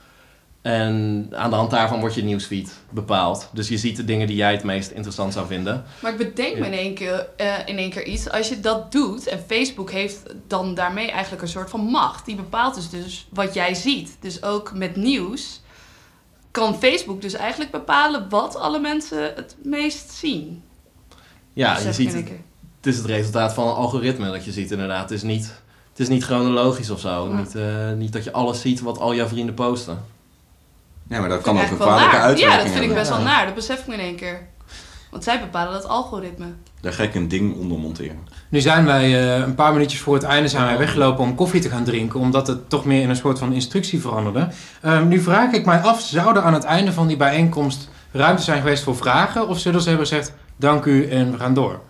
En 0.65 1.29
aan 1.31 1.51
de 1.51 1.57
hand 1.57 1.71
daarvan 1.71 2.01
wordt 2.01 2.15
je 2.15 2.25
nieuwsfeed 2.25 2.73
bepaald. 2.91 3.49
Dus 3.53 3.69
je 3.69 3.79
ziet 3.79 3.97
de 3.97 4.05
dingen 4.05 4.27
die 4.27 4.37
jij 4.37 4.53
het 4.53 4.63
meest 4.63 4.91
interessant 4.91 5.33
zou 5.33 5.47
vinden. 5.47 5.85
Maar 6.03 6.13
ik 6.13 6.19
bedenk 6.19 6.59
me 6.59 6.67
in 6.67 6.73
één, 6.73 6.95
keer, 6.95 7.27
eh, 7.37 7.55
in 7.65 7.79
één 7.79 7.91
keer 7.91 8.05
iets. 8.05 8.31
Als 8.31 8.49
je 8.49 8.61
dat 8.61 8.93
doet, 8.93 9.27
en 9.27 9.45
Facebook 9.47 9.91
heeft 9.91 10.23
dan 10.47 10.75
daarmee 10.75 11.11
eigenlijk 11.11 11.43
een 11.43 11.49
soort 11.49 11.71
van 11.71 11.81
macht. 11.81 12.27
Die 12.27 12.37
bepaalt 12.37 12.75
dus, 12.75 12.91
dus 12.91 13.27
wat 13.31 13.55
jij 13.55 13.75
ziet. 13.75 14.17
Dus 14.21 14.43
ook 14.43 14.75
met 14.75 14.97
nieuws 14.97 15.63
kan 16.51 16.75
Facebook 16.75 17.21
dus 17.21 17.35
eigenlijk 17.35 17.71
bepalen 17.71 18.29
wat 18.29 18.57
alle 18.57 18.79
mensen 18.79 19.33
het 19.35 19.57
meest 19.63 20.11
zien. 20.11 20.63
Ja, 21.53 21.79
je 21.79 21.93
ziet 21.93 22.13
het, 22.13 22.31
is 22.83 22.97
het 22.97 23.07
resultaat 23.07 23.55
van 23.55 23.69
een 23.69 23.75
algoritme 23.75 24.31
dat 24.31 24.45
je 24.45 24.53
ziet 24.53 24.71
inderdaad. 24.71 25.03
Het 25.03 25.11
is 25.11 25.23
niet, 25.23 25.45
het 25.91 26.01
is 26.01 26.09
niet 26.09 26.25
chronologisch 26.25 26.91
of 26.91 27.01
zo. 27.01 27.29
Ja. 27.29 27.37
Niet, 27.37 27.55
eh, 27.55 27.93
niet 27.93 28.13
dat 28.13 28.25
je 28.25 28.33
alles 28.33 28.61
ziet 28.61 28.81
wat 28.81 28.99
al 28.99 29.15
jouw 29.15 29.29
vrienden 29.29 29.55
posten. 29.55 30.13
Ja, 31.09 31.21
maar 31.21 31.29
dat 31.29 31.41
kan 31.43 31.53
ook 31.55 31.61
een 31.63 31.67
eigenlijk 31.69 31.79
wel 31.79 31.89
kwalijke 31.89 32.17
naar. 32.17 32.27
uitwerking 32.27 32.61
Ja, 32.61 32.65
dat 32.65 32.73
vind 32.79 32.91
ik 32.91 32.95
best 32.95 33.11
wel 33.11 33.21
naar. 33.21 33.45
Dat 33.45 33.55
besef 33.55 33.81
ik 33.81 33.87
me 33.87 33.95
in 33.95 34.01
één 34.01 34.17
keer. 34.17 34.47
Want 35.11 35.25
zij 35.27 35.41
bepalen 35.41 35.73
dat 35.73 35.89
algoritme. 35.89 36.47
Daar 36.81 36.93
ga 36.93 37.03
ik 37.03 37.15
een 37.15 37.29
ding 37.29 37.57
onder 37.57 37.79
monteren. 37.79 38.29
Nu 38.49 38.61
zijn 38.61 38.85
wij 38.85 39.05
eh, 39.05 39.47
een 39.47 39.55
paar 39.55 39.73
minuutjes 39.73 40.01
voor 40.01 40.15
het 40.15 40.23
einde 40.23 40.49
zijn 40.49 40.65
wij 40.65 40.79
weggelopen 40.79 41.25
om 41.25 41.35
koffie 41.35 41.61
te 41.61 41.69
gaan 41.69 41.85
drinken, 41.85 42.21
omdat 42.21 42.47
het 42.47 42.69
toch 42.69 42.85
meer 42.85 43.03
in 43.03 43.09
een 43.09 43.17
soort 43.17 43.39
van 43.39 43.53
instructie 43.53 44.01
veranderde. 44.01 44.49
Ehm, 44.81 45.09
nu 45.09 45.21
vraag 45.21 45.53
ik 45.53 45.65
mij 45.67 45.81
af, 45.81 46.01
zou 46.01 46.37
er 46.37 46.43
aan 46.43 46.55
het 46.55 46.65
einde 46.65 46.93
van 46.93 47.07
die 47.07 47.17
bijeenkomst 47.17 47.89
ruimte 48.13 48.43
zijn 48.43 48.61
geweest 48.61 48.83
voor 48.83 48.97
vragen? 48.97 49.49
Of 49.49 49.59
zullen 49.59 49.81
ze 49.81 49.89
hebben 49.89 50.07
gezegd, 50.07 50.33
dank 50.57 50.85
u 50.85 51.09
en 51.09 51.33
we 51.33 51.39
gaan 51.39 51.55
door? 51.55 51.81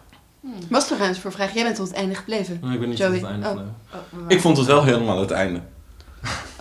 Was 0.70 0.90
er 0.90 0.98
ruimte 0.98 1.20
voor 1.20 1.32
vragen? 1.32 1.54
Jij 1.54 1.64
bent 1.64 1.76
tot 1.76 1.88
het 1.88 1.96
einde 1.96 2.14
gebleven. 2.14 2.54
Ik 2.54 2.80
ben 2.80 2.88
niet 2.88 2.98
Joey. 2.98 3.18
tot 3.18 3.28
het 3.28 3.30
einde 3.30 3.48
Oh. 3.48 3.54
Oh, 3.94 4.24
Ik 4.28 4.40
vond 4.40 4.56
het 4.56 4.66
wel 4.66 4.84
helemaal 4.84 5.20
het 5.20 5.30
einde. 5.30 5.60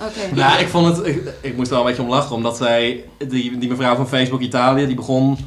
Oké. 0.02 0.36
Nou, 0.36 0.60
ik 0.60 0.68
vond 0.68 0.98
het. 0.98 1.06
Ik, 1.08 1.34
ik 1.42 1.56
moest 1.56 1.68
er 1.70 1.76
wel 1.76 1.84
een 1.84 1.90
beetje 1.90 2.04
om 2.04 2.10
lachen, 2.10 2.36
omdat 2.36 2.58
zij. 2.58 3.04
Die, 3.28 3.58
die 3.58 3.70
mevrouw 3.70 3.96
van 3.96 4.08
Facebook 4.08 4.42
Italië, 4.42 4.86
die 4.86 4.96
begon 4.96 5.38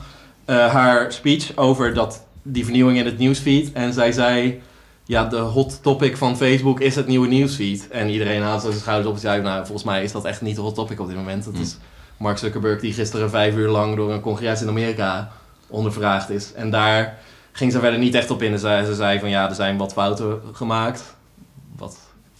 eh, 0.44 0.72
haar 0.72 1.12
speech 1.12 1.56
over 1.56 1.94
dat, 1.94 2.26
die 2.42 2.64
vernieuwing 2.64 2.98
in 2.98 3.04
het 3.04 3.18
nieuwsfeed. 3.18 3.72
En 3.72 3.92
zij 3.92 4.12
zei. 4.12 4.60
Ja, 5.04 5.24
de 5.24 5.36
hot 5.36 5.82
topic 5.82 6.16
van 6.16 6.36
Facebook 6.36 6.80
is 6.80 6.94
het 6.96 7.06
nieuwe 7.06 7.26
nieuwsfeed. 7.28 7.88
En 7.90 8.08
iedereen 8.08 8.42
haalde 8.42 8.60
zo 8.62 8.68
zijn 8.68 8.80
schouders 8.80 9.08
op 9.08 9.14
en 9.14 9.20
zei: 9.20 9.42
Nou, 9.42 9.58
volgens 9.64 9.84
mij 9.86 10.02
is 10.02 10.12
dat 10.12 10.24
echt 10.24 10.40
niet 10.40 10.54
de 10.56 10.60
hot 10.62 10.74
topic 10.74 11.00
op 11.00 11.06
dit 11.06 11.16
moment. 11.16 11.44
Dat 11.44 11.54
Hm. 11.54 11.60
is 11.60 11.76
Mark 12.16 12.38
Zuckerberg, 12.38 12.80
die 12.80 12.92
gisteren 12.92 13.30
vijf 13.30 13.54
uur 13.54 13.68
lang 13.68 13.96
door 13.96 14.12
een 14.12 14.20
congres 14.20 14.62
in 14.62 14.68
Amerika 14.68 15.30
ondervraagd 15.68 16.30
is. 16.30 16.52
En 16.54 16.70
daar 16.70 17.18
ging 17.52 17.72
ze 17.72 17.78
verder 17.80 17.98
niet 17.98 18.14
echt 18.14 18.30
op 18.30 18.42
in. 18.42 18.52
En 18.52 18.58
Ze, 18.58 18.82
ze 18.86 18.94
zei 18.94 19.18
van 19.18 19.28
ja, 19.28 19.48
er 19.48 19.54
zijn 19.54 19.76
wat 19.76 19.92
fouten 19.92 20.40
gemaakt. 20.52 21.02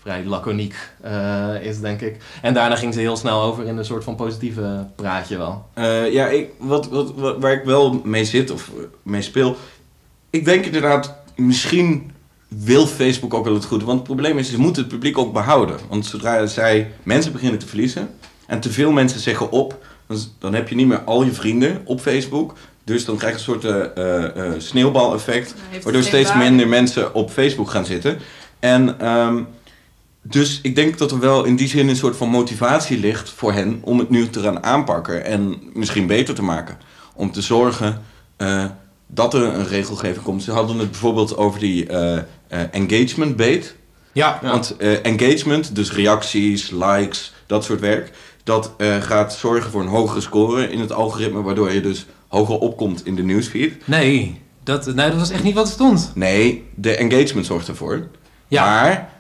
Vrij 0.07 0.25
laconiek 0.25 0.75
eh, 1.03 1.55
is, 1.63 1.81
denk 1.81 2.01
ik. 2.01 2.17
En 2.43 2.55
daarna 2.55 2.77
ging 2.77 2.95
ze 2.95 3.01
heel 3.01 3.17
snel 3.17 3.43
over 3.43 3.65
in 3.67 3.77
een 3.77 3.85
soort 3.85 4.05
van 4.05 4.15
positieve 4.17 4.87
praatje 4.97 5.37
wel. 5.37 5.67
Eh, 5.75 6.13
ja, 6.13 6.27
ik, 6.27 6.51
wat, 6.59 6.89
wat, 6.89 7.13
wat- 7.15 7.37
waar 7.41 7.53
ik 7.53 7.65
wel 7.65 8.01
mee 8.05 8.25
zit 8.25 8.51
of 8.51 8.69
eh, 8.69 8.85
mee 9.03 9.23
speel. 9.23 9.57
Ik 10.31 10.45
denk 10.45 10.65
inderdaad, 10.65 11.15
misschien 11.37 12.11
wil 12.49 12.87
Facebook 12.87 13.35
ook 13.35 13.45
wel 13.45 13.55
het 13.55 13.65
goede. 13.65 13.85
Want 13.85 13.99
het 13.99 14.07
probleem 14.07 14.39
is, 14.39 14.51
ze 14.51 14.61
moeten 14.61 14.83
het 14.83 14.93
publiek 14.93 15.19
ook 15.19 15.33
behouden. 15.33 15.77
Want 15.89 16.07
zodra 16.07 16.47
zij 16.47 16.91
mensen 17.03 17.33
beginnen 17.33 17.59
te 17.59 17.67
verliezen 17.67 18.11
en 18.47 18.61
te 18.61 18.71
veel 18.71 18.91
mensen 18.93 19.21
zeggen 19.21 19.51
op, 19.51 19.85
dan, 20.07 20.19
dan 20.39 20.55
heb 20.55 20.69
je 20.69 20.75
niet 20.75 20.87
meer 20.87 21.01
al 21.01 21.23
je 21.23 21.33
vrienden 21.33 21.81
op 21.85 22.01
Facebook. 22.01 22.55
Dus 22.85 23.05
dan 23.05 23.17
krijg 23.17 23.33
je 23.33 23.39
een 23.39 23.61
soort 23.61 23.65
eh, 23.65 23.97
eh, 23.97 24.25
eh, 24.47 24.53
sneeuwbaleffect. 24.61 25.55
Waardoor 25.83 26.03
steeds 26.03 26.35
minder 26.35 26.69
mensen 26.69 27.15
op 27.15 27.31
Facebook 27.31 27.71
gaan 27.71 27.85
zitten. 27.85 28.19
En 28.59 29.01
ehm, 29.01 29.43
dus 30.29 30.59
ik 30.63 30.75
denk 30.75 30.99
dat 30.99 31.11
er 31.11 31.19
wel 31.19 31.45
in 31.45 31.57
die 31.57 31.69
zin 31.69 31.89
een 31.89 31.97
soort 31.97 32.17
van 32.17 32.29
motivatie 32.29 32.99
ligt 32.99 33.31
voor 33.31 33.53
hen 33.53 33.79
om 33.83 33.99
het 33.99 34.11
nu 34.11 34.29
te 34.29 34.41
gaan 34.41 34.63
aanpakken 34.65 35.25
en 35.25 35.57
misschien 35.73 36.07
beter 36.07 36.35
te 36.35 36.43
maken. 36.43 36.79
Om 37.15 37.33
te 37.33 37.43
zorgen 37.43 38.03
eh, 38.37 38.65
dat 39.07 39.35
er 39.35 39.43
een 39.43 39.67
regelgeving 39.69 40.25
komt. 40.25 40.43
Ze 40.43 40.53
hadden 40.53 40.79
het 40.79 40.91
bijvoorbeeld 40.91 41.37
over 41.37 41.61
die 41.61 41.87
eh, 41.87 42.17
eh, 42.49 42.61
engagement 42.71 43.37
bait. 43.37 43.75
Ja, 44.13 44.39
Ja. 44.43 44.51
Want 44.51 44.77
eh, 44.77 45.05
engagement, 45.05 45.75
dus 45.75 45.93
reacties, 45.93 46.71
likes, 46.71 47.33
dat 47.47 47.65
soort 47.65 47.81
werk, 47.81 48.11
dat 48.45 48.73
eh, 48.79 48.97
gaat 48.97 49.35
zorgen 49.35 49.71
voor 49.71 49.81
een 49.81 49.89
hogere 49.89 50.21
score 50.21 50.71
in 50.71 50.81
het 50.81 50.93
algoritme, 50.93 51.43
waardoor 51.43 51.73
je 51.73 51.81
dus 51.81 52.07
hoger 52.29 52.59
opkomt 52.59 53.07
in 53.07 53.15
de 53.15 53.23
newsfeed. 53.23 53.73
nee 53.85 54.41
dat, 54.65 54.87
nee, 54.87 55.11
dat 55.11 55.19
was 55.19 55.31
echt 55.31 55.43
niet 55.43 55.55
wat 55.55 55.67
er 55.67 55.73
stond. 55.73 56.11
Nee, 56.15 56.65
de 56.75 56.97
engagement 56.97 57.47
zorgt 57.47 57.69
ervoor. 57.69 58.07
Ja, 58.49 58.65
Maar 58.65 59.11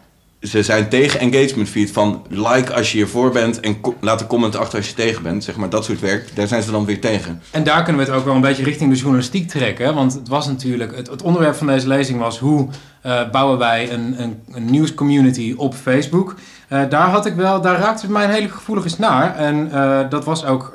ze 0.47 0.63
zijn 0.63 0.89
tegen 0.89 1.21
engagement 1.21 1.69
feed 1.69 1.91
van 1.91 2.23
like 2.29 2.75
als 2.75 2.93
je 2.93 2.97
hiervoor 2.97 3.31
bent 3.31 3.61
en 3.61 3.77
laat 4.01 4.21
een 4.21 4.27
comment 4.27 4.57
achter 4.57 4.79
als 4.79 4.89
je 4.89 4.95
tegen 4.95 5.23
bent. 5.23 5.45
Zeg 5.45 5.57
maar 5.57 5.69
dat 5.69 5.85
soort 5.85 6.01
werk, 6.01 6.37
daar 6.37 6.47
zijn 6.47 6.63
ze 6.63 6.71
dan 6.71 6.85
weer 6.85 7.01
tegen. 7.01 7.43
En 7.51 7.65
daar 7.65 7.83
kunnen 7.83 8.05
we 8.05 8.11
het 8.11 8.19
ook 8.19 8.25
wel 8.25 8.35
een 8.35 8.41
beetje 8.41 8.65
richting 8.65 8.91
de 8.91 8.97
journalistiek 8.97 9.49
trekken. 9.49 9.95
Want 9.95 10.15
het 10.15 10.29
was 10.29 10.47
natuurlijk, 10.47 10.97
het, 10.97 11.09
het 11.09 11.23
onderwerp 11.23 11.55
van 11.55 11.67
deze 11.67 11.89
lezing 11.89 12.19
was 12.19 12.39
hoe 12.39 12.69
eh, 13.01 13.31
bouwen 13.31 13.59
wij 13.59 13.93
een, 13.93 14.23
een, 14.23 14.43
een 14.53 14.65
nieuwscommunity 14.65 15.55
op 15.57 15.75
Facebook. 15.75 16.35
Eh, 16.69 16.81
daar 16.89 17.09
had 17.09 17.27
ik 17.27 17.35
wel, 17.35 17.61
daar 17.61 17.79
raakte 17.79 18.03
het 18.03 18.11
mij 18.11 18.25
een 18.25 18.31
hele 18.31 18.49
gevoelige 18.49 18.89
snaar. 18.89 19.37
En 19.37 19.73
eh, 19.73 20.11
dat 20.11 20.25
was 20.25 20.45
ook, 20.45 20.73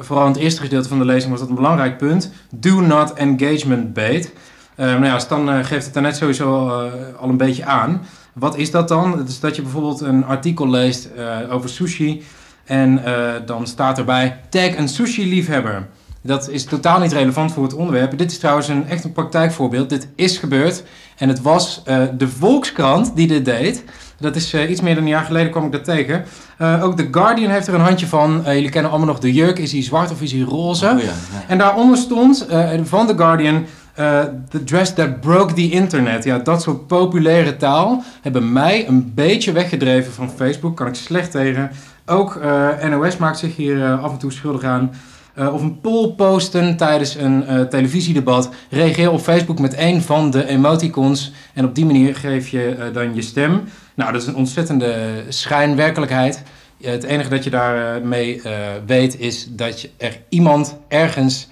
vooral 0.00 0.26
in 0.26 0.32
het 0.32 0.40
eerste 0.40 0.60
gedeelte 0.60 0.88
van 0.88 0.98
de 0.98 1.04
lezing 1.04 1.30
was 1.30 1.40
dat 1.40 1.48
een 1.48 1.54
belangrijk 1.54 1.98
punt. 1.98 2.30
Do 2.50 2.80
not 2.80 3.12
engagement 3.12 3.92
bait. 3.92 4.32
Nou 4.76 5.04
ja, 5.04 5.18
Stan 5.18 5.64
geeft 5.64 5.84
het 5.84 5.94
daarnet 5.94 6.16
sowieso 6.16 6.68
al 7.20 7.28
een 7.28 7.36
beetje 7.36 7.64
aan. 7.64 8.06
Wat 8.34 8.56
is 8.56 8.70
dat 8.70 8.88
dan? 8.88 9.18
Het 9.18 9.28
is 9.28 9.40
dat 9.40 9.56
je 9.56 9.62
bijvoorbeeld 9.62 10.00
een 10.00 10.24
artikel 10.24 10.68
leest 10.70 11.04
eh, 11.04 11.54
over 11.54 11.68
sushi. 11.68 12.22
En 12.64 13.04
eh, 13.04 13.32
dan 13.46 13.66
staat 13.66 13.98
erbij 13.98 14.40
tag 14.48 14.76
een 14.76 14.88
sushi-liefhebber. 14.88 15.86
Dat 16.20 16.48
is 16.48 16.64
totaal 16.64 17.00
niet 17.00 17.12
relevant 17.12 17.52
voor 17.52 17.62
het 17.62 17.74
onderwerp. 17.74 18.18
Dit 18.18 18.30
is 18.30 18.38
trouwens 18.38 18.68
een, 18.68 18.88
echt 18.88 19.04
een 19.04 19.12
praktijkvoorbeeld. 19.12 19.88
Dit 19.88 20.08
is 20.14 20.38
gebeurd. 20.38 20.82
En 21.16 21.28
het 21.28 21.42
was 21.42 21.82
eh, 21.84 22.02
de 22.16 22.28
Volkskrant 22.28 23.16
die 23.16 23.26
dit 23.26 23.44
deed. 23.44 23.84
Dat 24.18 24.36
is 24.36 24.54
iets 24.54 24.80
meer 24.80 24.94
dan 24.94 25.02
een 25.02 25.08
jaar 25.08 25.24
geleden 25.24 25.50
kwam 25.50 25.64
ik 25.64 25.72
dat 25.72 25.84
tegen. 25.84 26.24
Ook 26.58 26.96
The 26.96 27.08
Guardian 27.10 27.50
heeft 27.50 27.66
er 27.66 27.74
een 27.74 27.80
handje 27.80 28.06
van. 28.06 28.42
Jullie 28.44 28.68
kennen 28.68 28.90
allemaal 28.90 29.08
nog 29.08 29.18
de 29.18 29.32
jurk. 29.32 29.58
Is 29.58 29.72
hij 29.72 29.82
zwart 29.82 30.10
of 30.10 30.22
is 30.22 30.32
hij 30.32 30.40
roze? 30.40 30.86
Oh 30.86 30.98
ja, 30.98 31.04
ja. 31.04 31.12
En 31.48 31.58
daaronder 31.58 31.96
stond 31.96 32.46
van 32.84 33.06
The 33.06 33.16
Guardian... 33.16 33.66
eh, 33.94 34.24
the 34.48 34.64
dress 34.64 34.94
that 34.94 35.20
broke 35.20 35.52
the 35.52 35.70
internet. 35.70 36.24
Ja, 36.24 36.38
dat 36.38 36.62
soort 36.62 36.86
populaire 36.86 37.56
taal 37.56 38.02
hebben 38.22 38.52
mij 38.52 38.88
een 38.88 39.12
beetje 39.14 39.52
weggedreven 39.52 40.12
van 40.12 40.30
Facebook. 40.30 40.76
Kan 40.76 40.86
ik 40.86 40.94
slecht 40.94 41.30
tegen. 41.30 41.70
Ook 42.06 42.36
eh, 42.36 42.88
NOS 42.88 43.16
maakt 43.16 43.38
zich 43.38 43.56
hier 43.56 43.84
eh, 43.84 44.02
af 44.02 44.12
en 44.12 44.18
toe 44.18 44.32
schuldig 44.32 44.62
aan. 44.62 44.92
Of 45.52 45.62
een 45.62 45.80
poll 45.80 46.08
posten 46.08 46.76
tijdens 46.76 47.14
een 47.14 47.68
televisiedebat. 47.68 48.50
Reageer 48.70 49.10
op 49.10 49.20
Facebook 49.20 49.58
met 49.58 49.78
een 49.78 50.02
van 50.02 50.30
de 50.30 50.46
emoticons. 50.46 51.32
En 51.54 51.64
op 51.64 51.74
die 51.74 51.86
manier 51.86 52.16
geef 52.16 52.48
je 52.48 52.90
dan 52.92 53.14
je 53.14 53.22
stem. 53.22 53.62
Nou, 53.94 54.12
dat 54.12 54.22
is 54.22 54.28
een 54.28 54.36
ontzettende 54.36 54.94
schijnwerkelijkheid. 55.28 56.42
Het 56.82 57.02
enige 57.02 57.28
dat 57.28 57.44
je 57.44 57.50
daarmee 57.50 58.40
mee 58.42 58.54
weet 58.86 59.18
is 59.18 59.48
dat 59.50 59.80
je 59.80 59.90
er 59.96 60.20
iemand 60.28 60.76
ergens 60.88 61.48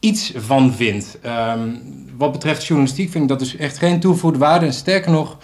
iets 0.00 0.32
van 0.36 0.72
vindt. 0.72 1.18
Ehm, 1.22 1.68
wat 2.16 2.32
betreft 2.32 2.66
journalistiek 2.66 3.10
vind 3.10 3.22
ik 3.22 3.28
dat 3.28 3.38
dus 3.38 3.56
echt 3.56 3.78
geen 3.78 4.00
toegevoegde 4.00 4.38
waarde. 4.38 4.66
En 4.66 4.72
sterker 4.72 5.10
nog, 5.10 5.36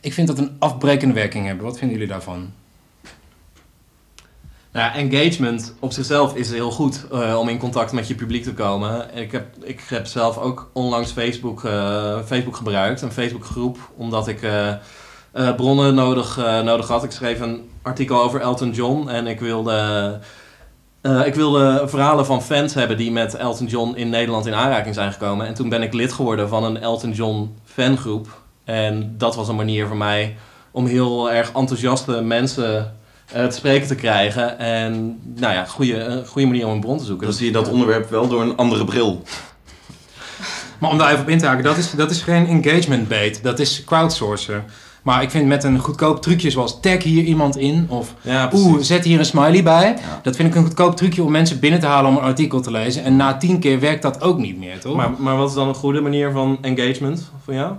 ik 0.00 0.12
vind 0.12 0.26
dat 0.26 0.38
een 0.38 0.56
afbrekende 0.58 1.14
werking 1.14 1.46
hebben. 1.46 1.64
Wat 1.64 1.78
vinden 1.78 1.96
jullie 1.96 2.12
daarvan? 2.12 2.52
Nou 4.76 4.94
engagement 4.94 5.74
op 5.80 5.92
zichzelf 5.92 6.34
is 6.34 6.50
heel 6.50 6.70
goed 6.70 7.06
eh, 7.12 7.38
om 7.38 7.48
in 7.48 7.58
contact 7.58 7.92
met 7.92 8.08
je 8.08 8.14
publiek 8.14 8.42
te 8.42 8.54
komen. 8.54 9.12
En 9.12 9.22
Ik 9.22 9.32
heb, 9.32 9.46
ik 9.62 9.80
heb 9.88 10.06
zelf 10.06 10.38
ook 10.38 10.70
onlangs 10.72 11.10
Facebook, 11.10 11.64
eh, 11.64 12.18
Facebook 12.24 12.56
gebruikt, 12.56 13.02
een 13.02 13.12
Facebookgroep, 13.12 13.78
omdat 13.96 14.28
ik 14.28 14.42
eh, 14.42 14.74
bronnen 15.56 15.94
nodig, 15.94 16.36
nodig 16.64 16.88
had. 16.88 17.04
Ik 17.04 17.10
schreef 17.10 17.40
een 17.40 17.70
artikel 17.82 18.22
over 18.22 18.40
Elton 18.40 18.70
John 18.70 19.08
en 19.08 19.26
ik 19.26 19.40
wilde, 19.40 20.20
eh, 21.06 21.26
ik 21.26 21.34
wilde 21.34 21.82
verhalen 21.86 22.26
van 22.26 22.42
fans 22.42 22.74
hebben 22.74 22.96
die 22.96 23.12
met 23.12 23.34
Elton 23.34 23.66
John 23.66 23.94
in 23.94 24.08
Nederland 24.08 24.46
in 24.46 24.54
aanraking 24.54 24.94
zijn 24.94 25.12
gekomen. 25.12 25.46
En 25.46 25.54
toen 25.54 25.68
ben 25.68 25.82
ik 25.82 25.92
lid 25.92 26.12
geworden 26.12 26.48
van 26.48 26.64
een 26.64 26.80
Elton 26.80 27.12
John 27.12 27.56
fangroep. 27.64 28.40
En 28.64 29.14
dat 29.18 29.36
was 29.36 29.48
een 29.48 29.56
manier 29.56 29.86
voor 29.86 29.96
mij 29.96 30.36
om 30.70 30.86
heel 30.86 31.30
erg 31.30 31.52
enthousiaste 31.52 32.20
mensen 32.20 32.96
eh, 33.32 33.46
te 33.46 33.56
spreken 33.56 33.86
te 33.86 33.94
krijgen. 33.94 34.58
En 34.58 35.20
nou 35.22 35.54
ja, 35.54 35.64
goede, 35.64 35.98
een 35.98 36.26
goede 36.26 36.46
manier 36.46 36.66
om 36.66 36.72
een 36.72 36.80
bron 36.80 36.98
te 36.98 37.04
zoeken. 37.04 37.26
Dan 37.26 37.36
zie 37.36 37.46
je 37.46 37.52
dat 37.52 37.68
onderwerp 37.68 38.10
wel 38.10 38.28
door 38.28 38.42
een 38.42 38.56
andere 38.56 38.84
bril. 38.84 39.22
Maar 40.78 40.90
om 40.90 40.98
daar 40.98 41.10
even 41.10 41.22
op 41.22 41.28
in 41.28 41.38
te 41.38 41.46
haken, 41.46 41.64
dat 41.64 41.76
is, 41.76 41.90
dat 41.90 42.10
is 42.10 42.22
geen 42.22 42.46
engagement 42.46 43.08
bait. 43.08 43.42
Dat 43.42 43.58
is 43.58 43.84
crowdsourcen. 43.84 44.64
Maar 45.06 45.22
ik 45.22 45.30
vind 45.30 45.46
met 45.46 45.64
een 45.64 45.78
goedkoop 45.78 46.22
trucje 46.22 46.50
zoals 46.50 46.80
tag 46.80 47.02
hier 47.02 47.24
iemand 47.24 47.56
in. 47.56 47.86
Of 47.88 48.14
Ja, 48.20 48.50
oeh, 48.54 48.80
zet 48.80 49.04
hier 49.04 49.18
een 49.18 49.24
smiley 49.24 49.62
bij. 49.62 49.96
Ja. 49.98 50.20
Dat 50.22 50.36
vind 50.36 50.48
ik 50.48 50.54
een 50.54 50.62
goedkoop 50.62 50.96
trucje 50.96 51.22
om 51.22 51.30
mensen 51.30 51.60
binnen 51.60 51.80
te 51.80 51.86
halen 51.86 52.10
om 52.10 52.16
een 52.16 52.22
artikel 52.22 52.60
te 52.60 52.70
lezen. 52.70 53.04
En 53.04 53.16
na 53.16 53.36
tien 53.36 53.58
keer 53.58 53.80
werkt 53.80 54.02
dat 54.02 54.20
ook 54.20 54.38
niet 54.38 54.58
meer, 54.58 54.80
toch? 54.80 54.96
Maar, 54.96 55.10
maar 55.18 55.36
wat 55.36 55.48
is 55.48 55.54
dan 55.54 55.68
een 55.68 55.74
goede 55.74 56.00
manier 56.00 56.30
van 56.30 56.58
engagement 56.60 57.30
voor 57.44 57.54
jou? 57.54 57.74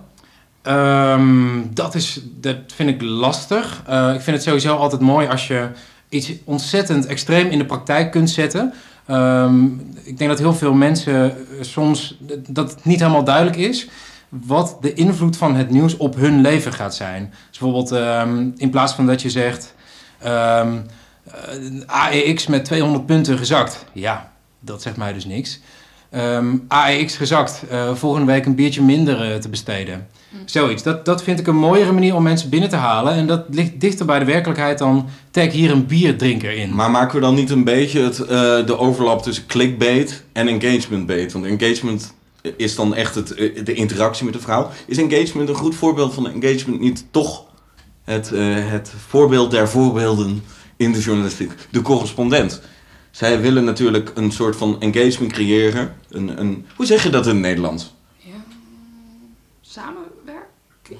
Ehm, 0.61 1.61
dat, 1.73 1.95
is, 1.95 2.21
dat 2.39 2.57
vind 2.75 2.89
ik 2.89 3.01
lastig. 3.01 3.83
Eh, 3.87 4.13
ik 4.13 4.21
vind 4.21 4.35
het 4.35 4.45
sowieso 4.45 4.75
altijd 4.75 5.01
mooi 5.01 5.27
als 5.27 5.47
je 5.47 5.67
iets 6.09 6.31
ontzettend 6.43 7.05
extreem 7.05 7.47
in 7.47 7.57
de 7.57 7.65
praktijk 7.65 8.11
kunt 8.11 8.29
zetten. 8.29 8.73
Ehm, 9.05 9.65
ik 10.03 10.17
denk 10.17 10.29
dat 10.29 10.39
heel 10.39 10.53
veel 10.53 10.73
mensen 10.73 11.31
eh, 11.31 11.35
soms 11.61 12.17
dat 12.47 12.71
het 12.71 12.85
niet 12.85 12.99
helemaal 12.99 13.23
duidelijk 13.23 13.57
is 13.57 13.87
wat 14.29 14.77
de 14.81 14.93
invloed 14.93 15.37
van 15.37 15.55
het 15.55 15.69
nieuws 15.69 15.97
op 15.97 16.15
hun 16.15 16.41
leven 16.41 16.73
gaat 16.73 16.95
zijn. 16.95 17.33
Dus 17.49 17.59
bijvoorbeeld 17.59 17.91
ehm, 17.91 18.49
in 18.57 18.69
plaats 18.69 18.93
van 18.93 19.05
dat 19.05 19.21
je 19.21 19.29
zegt 19.29 19.75
ehm, 20.19 20.77
eh, 21.23 21.85
AEX 21.85 22.47
met 22.47 22.65
200 22.65 23.05
punten 23.05 23.37
gezakt. 23.37 23.85
Ja, 23.93 24.31
dat 24.59 24.81
zegt 24.81 24.97
mij 24.97 25.13
dus 25.13 25.25
niks. 25.25 25.59
Ehm 26.09 26.55
AEX 26.67 27.15
gezakt, 27.15 27.63
eh, 27.69 27.95
volgende 27.95 28.31
week 28.31 28.45
een 28.45 28.55
biertje 28.55 28.81
minder 28.81 29.31
eh, 29.31 29.37
te 29.37 29.49
besteden. 29.49 30.07
Hm. 30.29 30.35
Zoiets. 30.45 30.83
Dat, 30.83 31.05
dat 31.05 31.23
vind 31.23 31.39
ik 31.39 31.47
een 31.47 31.55
mooiere 31.55 31.91
manier 31.91 32.15
om 32.15 32.23
mensen 32.23 32.49
binnen 32.49 32.69
te 32.69 32.75
halen. 32.75 33.13
En 33.13 33.27
dat 33.27 33.43
ligt 33.49 33.79
dichter 33.79 34.05
bij 34.05 34.19
de 34.19 34.25
werkelijkheid 34.25 34.77
dan 34.77 35.09
tag 35.31 35.51
hier 35.51 35.71
een 35.71 35.85
bierdrinker 35.85 36.51
in. 36.51 36.75
Maar 36.75 36.91
maken 36.91 37.15
we 37.15 37.21
dan 37.21 37.35
niet 37.35 37.49
een 37.49 37.63
beetje 37.63 38.01
het, 38.01 38.19
eh, 38.19 38.27
de 38.65 38.77
overlap 38.77 39.21
tussen 39.21 39.45
clickbait 39.45 40.23
en 40.33 40.47
engagement 40.47 41.05
bait? 41.05 41.31
Want 41.31 41.45
engagement 41.45 42.13
is 42.57 42.75
dan 42.75 42.95
echt 42.95 43.15
het, 43.15 43.33
eh, 43.33 43.63
de 43.65 43.73
interactie 43.73 44.25
met 44.25 44.33
de 44.33 44.39
vrouw. 44.39 44.69
Is 44.85 44.97
engagement 44.97 45.49
een 45.49 45.55
goed 45.55 45.75
voorbeeld 45.75 46.13
van 46.13 46.29
engagement 46.29 46.79
niet 46.79 47.05
toch 47.11 47.45
het, 48.03 48.31
eh, 48.31 48.69
het 48.69 48.93
voorbeeld 49.07 49.51
der 49.51 49.69
voorbeelden 49.69 50.43
in 50.77 50.91
de 50.91 50.99
journalistiek? 50.99 51.51
De 51.69 51.81
correspondent. 51.81 52.61
Zij 53.11 53.41
willen 53.41 53.63
natuurlijk 53.63 54.11
een 54.15 54.31
soort 54.31 54.55
van 54.55 54.81
engagement 54.81 55.31
creëren. 55.33 55.95
Een, 56.09 56.39
een, 56.39 56.65
hoe 56.75 56.85
zeg 56.85 57.03
je 57.03 57.09
dat 57.09 57.25
in 57.25 57.31
het 57.31 57.41
Nederlands? 57.41 57.93
Ja. 58.17 58.31
Samenwerking? 59.61 60.99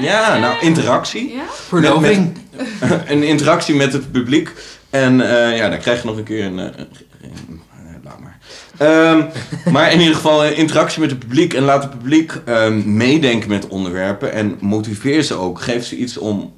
Ja, 0.00 0.38
nou, 0.38 0.60
interactie. 0.60 1.32
Ja? 1.32 1.44
Verloving. 1.50 2.38
een 3.06 3.22
interactie 3.22 3.74
met 3.74 3.92
het 3.92 4.12
publiek. 4.12 4.52
En 4.90 5.20
eh, 5.20 5.56
ja, 5.56 5.68
dan 5.68 5.78
krijg 5.78 6.00
je 6.02 6.08
nog 6.08 6.16
een 6.16 6.24
keer 6.24 6.44
een. 6.44 6.58
een- 6.58 6.88
eh, 8.80 8.88
maar. 8.88 9.32
Ehm, 9.64 9.72
maar 9.72 9.92
in 9.92 9.98
ieder 9.98 10.14
geval 10.14 10.46
een 10.46 10.56
interactie 10.56 11.00
met 11.00 11.10
het 11.10 11.18
publiek. 11.18 11.54
En 11.54 11.62
laat 11.62 11.82
het 11.82 11.98
publiek 11.98 12.32
ehm, 12.44 12.96
meedenken 12.96 13.48
met 13.48 13.68
onderwerpen. 13.68 14.32
En 14.32 14.56
motiveer 14.60 15.22
ze 15.22 15.34
ook. 15.34 15.60
Geef 15.60 15.84
ze 15.84 15.96
iets 15.96 16.16
om. 16.16 16.52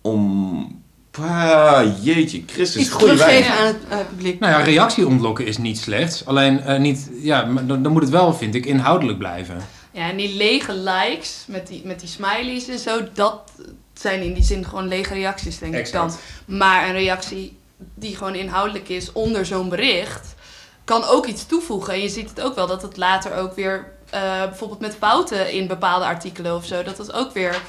om 0.00 0.82
ah, 1.18 1.82
jeetje, 2.02 2.42
Christus, 2.46 2.82
Iets 2.82 2.90
goede 2.90 3.14
teruggeven 3.14 3.52
aan 3.52 3.66
het 3.66 3.76
eh, 3.88 3.98
publiek. 4.08 4.40
Nou 4.40 4.52
ja, 4.52 4.58
reactie 4.58 5.06
ontlokken 5.06 5.46
is 5.46 5.58
niet 5.58 5.78
slecht. 5.78 6.22
Alleen 6.26 6.60
eh, 6.60 6.78
niet, 6.78 7.10
ja, 7.22 7.44
maar 7.44 7.66
dan, 7.66 7.82
dan 7.82 7.92
moet 7.92 8.02
het 8.02 8.10
wel, 8.10 8.34
vind 8.34 8.54
ik, 8.54 8.66
inhoudelijk 8.66 9.18
blijven. 9.18 9.56
Ja, 9.92 10.10
en 10.10 10.16
die 10.16 10.36
lege 10.36 10.74
likes 10.74 11.44
met 11.46 11.66
die, 11.66 11.82
met 11.84 12.00
die 12.00 12.08
smileys 12.08 12.68
en 12.68 12.78
zo, 12.78 13.00
dat 13.14 13.42
zijn 13.94 14.22
in 14.22 14.32
die 14.32 14.42
zin 14.42 14.64
gewoon 14.64 14.88
lege 14.88 15.14
reacties, 15.14 15.58
denk 15.58 15.74
ik 15.74 15.92
dan. 15.92 16.10
Maar 16.44 16.88
een 16.88 16.92
reactie 16.92 17.56
die 17.94 18.16
gewoon 18.16 18.34
inhoudelijk 18.34 18.88
is 18.88 19.12
onder 19.12 19.46
zo'n 19.46 19.68
bericht, 19.68 20.34
kan 20.90 21.04
ook 21.04 21.26
iets 21.26 21.46
toevoegen. 21.46 21.94
En 21.94 22.00
je 22.00 22.08
ziet 22.08 22.28
het 22.28 22.40
ook 22.40 22.54
wel 22.54 22.66
dat 22.66 22.82
het 22.82 22.96
later 22.96 23.36
ook 23.36 23.54
weer 23.54 23.92
eh, 24.10 24.20
bijvoorbeeld 24.44 24.80
met 24.80 24.96
fouten 24.98 25.52
in 25.52 25.66
bepaalde 25.66 26.04
artikelen 26.04 26.56
of 26.56 26.64
zo, 26.64 26.82
dat 26.82 26.96
dat 26.96 27.12
ook 27.12 27.32
weer 27.32 27.62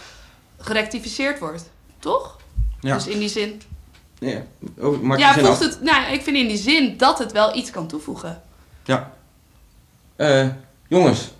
gerectificeerd 0.57 1.39
wordt. 1.39 1.69
Toch? 1.99 2.37
Ja. 2.79 2.95
Dus 2.95 3.07
in 3.07 3.19
die 3.19 3.29
zin. 3.29 3.61
Ja, 4.19 4.43
oh, 4.77 5.17
ja, 5.17 5.33
voegt 5.33 5.59
het. 5.59 5.81
Nou, 5.81 6.13
ik 6.13 6.21
vind 6.21 6.37
in 6.37 6.47
die 6.47 6.57
zin 6.57 6.97
dat 6.97 7.19
het 7.19 7.31
wel 7.31 7.55
iets 7.55 7.71
kan 7.71 7.87
toevoegen. 7.87 8.41
Eh, 10.15 10.47
jongens, 10.87 11.31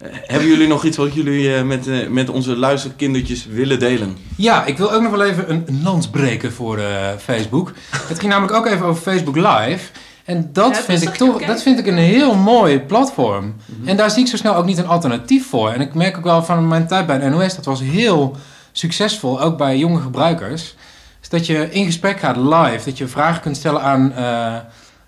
eh, 0.00 0.08
hebben 0.12 0.48
jullie 0.48 0.66
nog 0.66 0.84
iets 0.84 0.96
wat 0.96 1.14
jullie 1.14 1.54
eh, 1.54 1.62
met, 1.62 2.10
met 2.10 2.28
onze 2.28 2.56
luisterkindertjes 2.56 3.46
willen 3.46 3.78
delen? 3.78 4.16
Ja, 4.36 4.64
ik 4.64 4.78
wil 4.78 4.92
ook 4.92 5.02
nog 5.02 5.10
wel 5.10 5.22
even 5.22 5.50
een, 5.50 5.80
lans 5.82 6.08
breken 6.08 6.52
voor 6.52 6.78
eh, 6.78 7.16
Facebook. 7.18 7.72
Het 7.90 8.18
ging 8.18 8.32
namelijk 8.32 8.56
ook 8.56 8.66
even 8.66 8.86
over 8.86 9.02
Facebook 9.02 9.36
Live. 9.36 9.90
En 10.30 10.50
dat, 10.52 10.76
Ja, 10.76 10.82
vind 10.82 11.02
ik 11.02 11.14
toch, 11.14 11.44
dat 11.44 11.62
vind 11.62 11.78
ik 11.78 11.86
een 11.86 11.96
heel 11.96 12.34
mooi 12.34 12.80
platform. 12.80 13.54
Mhm. 13.64 13.88
En 13.88 13.96
daar 13.96 14.10
zie 14.10 14.22
ik 14.22 14.28
zo 14.28 14.36
snel 14.36 14.54
ook 14.54 14.64
niet 14.64 14.78
een 14.78 14.86
alternatief 14.86 15.48
voor. 15.48 15.70
En 15.70 15.80
ik 15.80 15.94
merk 15.94 16.16
ook 16.16 16.24
wel 16.24 16.42
van 16.42 16.68
mijn 16.68 16.86
tijd 16.86 17.06
bij 17.06 17.18
de 17.18 17.28
NOS, 17.28 17.54
dat 17.56 17.64
was 17.64 17.80
heel 17.80 18.36
succesvol, 18.72 19.40
ook 19.40 19.56
bij 19.56 19.78
jonge 19.78 20.00
gebruikers. 20.00 20.74
Is 21.22 21.28
dat 21.28 21.46
je 21.46 21.70
in 21.70 21.84
gesprek 21.84 22.20
gaat 22.20 22.36
live, 22.36 22.80
dat 22.84 22.98
je 22.98 23.06
vragen 23.06 23.40
kunt 23.40 23.56
stellen 23.56 23.82
aan, 23.82 24.12
eh, 24.12 24.56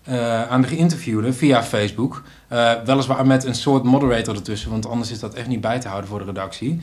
eh, 0.04 0.50
aan 0.50 0.60
de 0.60 0.68
geïnterviewde 0.68 1.32
via 1.32 1.62
Facebook. 1.62 2.22
Eh, 2.48 2.72
weliswaar 2.84 3.26
met 3.26 3.44
een 3.44 3.54
soort 3.54 3.82
moderator 3.82 4.34
ertussen, 4.34 4.70
want 4.70 4.88
anders 4.88 5.10
is 5.10 5.18
dat 5.18 5.34
echt 5.34 5.48
niet 5.48 5.60
bij 5.60 5.80
te 5.80 5.88
houden 5.88 6.10
voor 6.10 6.18
de 6.18 6.24
redactie. 6.24 6.80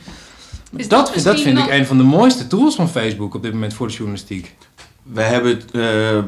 Is 0.76 0.88
dat, 0.88 1.12
dat 1.22 1.40
vind 1.40 1.58
ik 1.58 1.70
een 1.70 1.86
van 1.86 1.96
de 1.96 2.02
mooiste 2.02 2.46
tools 2.46 2.74
van 2.74 2.88
Facebook 2.88 3.34
op 3.34 3.42
dit 3.42 3.52
moment 3.52 3.74
voor 3.74 3.86
de 3.86 3.92
journalistiek. 3.92 4.56
We 5.02 5.22
hebben 5.22 5.60
eh, 5.72 6.18